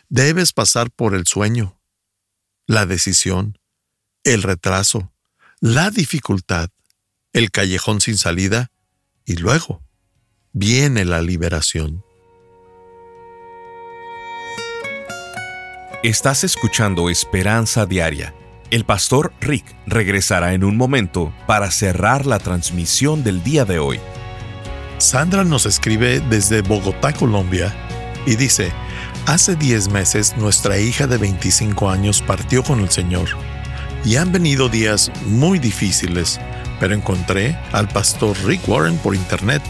Debes 0.10 0.54
pasar 0.54 0.92
por 0.92 1.16
el 1.16 1.26
sueño, 1.26 1.80
la 2.68 2.86
decisión, 2.86 3.58
el 4.24 4.44
retraso, 4.44 5.12
la 5.60 5.90
dificultad, 5.92 6.70
el 7.36 7.52
callejón 7.52 8.00
sin 8.00 8.18
salida 8.18 8.72
y 9.26 9.36
luego 9.36 9.82
viene 10.54 11.04
la 11.04 11.22
liberación. 11.22 12.02
Estás 16.02 16.46
escuchando 16.46 17.10
Esperanza 17.10 17.86
Diaria. 17.86 18.34
El 18.72 18.86
pastor 18.86 19.34
Rick 19.42 19.66
regresará 19.86 20.54
en 20.54 20.64
un 20.64 20.78
momento 20.78 21.34
para 21.46 21.72
cerrar 21.72 22.26
la 22.26 22.40
transmisión 22.40 23.22
del 23.26 23.44
día 23.44 23.66
de 23.66 23.80
hoy. 23.80 24.00
Sandra 24.98 25.44
nos 25.44 25.66
escribe 25.66 26.22
desde 26.22 26.62
Bogotá, 26.62 27.12
Colombia, 27.12 27.76
y 28.26 28.38
dice, 28.38 28.72
hace 29.26 29.58
10 29.58 29.90
meses 29.90 30.38
nuestra 30.38 30.80
hija 30.80 31.06
de 31.06 31.18
25 31.18 31.90
años 31.90 32.22
partió 32.22 32.64
con 32.64 32.80
el 32.80 32.90
Señor, 32.92 33.28
y 34.06 34.16
han 34.16 34.32
venido 34.32 34.70
días 34.70 35.12
muy 35.26 35.60
difíciles 35.60 36.40
pero 36.80 36.94
encontré 36.94 37.58
al 37.72 37.88
pastor 37.88 38.38
Rick 38.46 38.68
Warren 38.68 38.98
por 38.98 39.16
internet 39.16 39.62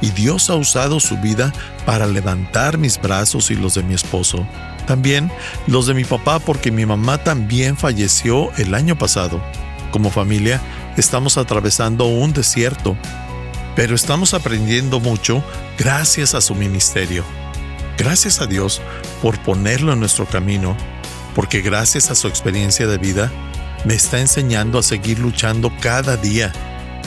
y 0.00 0.10
Dios 0.10 0.50
ha 0.50 0.54
usado 0.54 1.00
su 1.00 1.16
vida 1.18 1.52
para 1.86 2.06
levantar 2.06 2.78
mis 2.78 3.00
brazos 3.00 3.50
y 3.50 3.54
los 3.54 3.74
de 3.74 3.82
mi 3.82 3.94
esposo. 3.94 4.46
También 4.86 5.30
los 5.66 5.86
de 5.86 5.94
mi 5.94 6.04
papá 6.04 6.38
porque 6.38 6.70
mi 6.70 6.84
mamá 6.84 7.18
también 7.18 7.76
falleció 7.76 8.52
el 8.58 8.74
año 8.74 8.96
pasado. 8.96 9.40
Como 9.90 10.10
familia 10.10 10.60
estamos 10.96 11.38
atravesando 11.38 12.06
un 12.06 12.32
desierto, 12.32 12.96
pero 13.74 13.94
estamos 13.94 14.34
aprendiendo 14.34 15.00
mucho 15.00 15.42
gracias 15.78 16.34
a 16.34 16.40
su 16.40 16.54
ministerio. 16.54 17.24
Gracias 17.96 18.40
a 18.40 18.46
Dios 18.46 18.82
por 19.22 19.38
ponerlo 19.40 19.92
en 19.92 20.00
nuestro 20.00 20.26
camino, 20.26 20.76
porque 21.34 21.60
gracias 21.62 22.10
a 22.10 22.14
su 22.14 22.28
experiencia 22.28 22.86
de 22.86 22.98
vida, 22.98 23.32
me 23.84 23.94
está 23.94 24.20
enseñando 24.20 24.78
a 24.78 24.82
seguir 24.82 25.18
luchando 25.18 25.70
cada 25.80 26.16
día. 26.16 26.52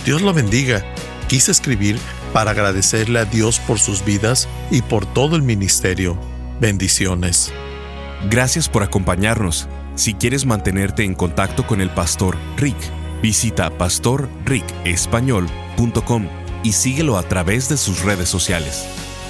Dios 0.05 0.21
lo 0.21 0.33
bendiga. 0.33 0.85
Quise 1.27 1.51
escribir 1.51 1.97
para 2.33 2.51
agradecerle 2.51 3.19
a 3.19 3.25
Dios 3.25 3.59
por 3.59 3.79
sus 3.79 4.05
vidas 4.05 4.47
y 4.71 4.81
por 4.81 5.05
todo 5.05 5.35
el 5.35 5.41
ministerio. 5.41 6.17
Bendiciones. 6.59 7.51
Gracias 8.29 8.69
por 8.69 8.83
acompañarnos. 8.83 9.67
Si 9.95 10.13
quieres 10.13 10.45
mantenerte 10.45 11.03
en 11.03 11.15
contacto 11.15 11.65
con 11.65 11.81
el 11.81 11.89
pastor 11.89 12.37
Rick, 12.57 12.77
visita 13.21 13.75
pastorricespañol.com 13.77 16.27
y 16.63 16.73
síguelo 16.73 17.17
a 17.17 17.23
través 17.23 17.69
de 17.69 17.77
sus 17.77 18.03
redes 18.03 18.29
sociales. 18.29 18.85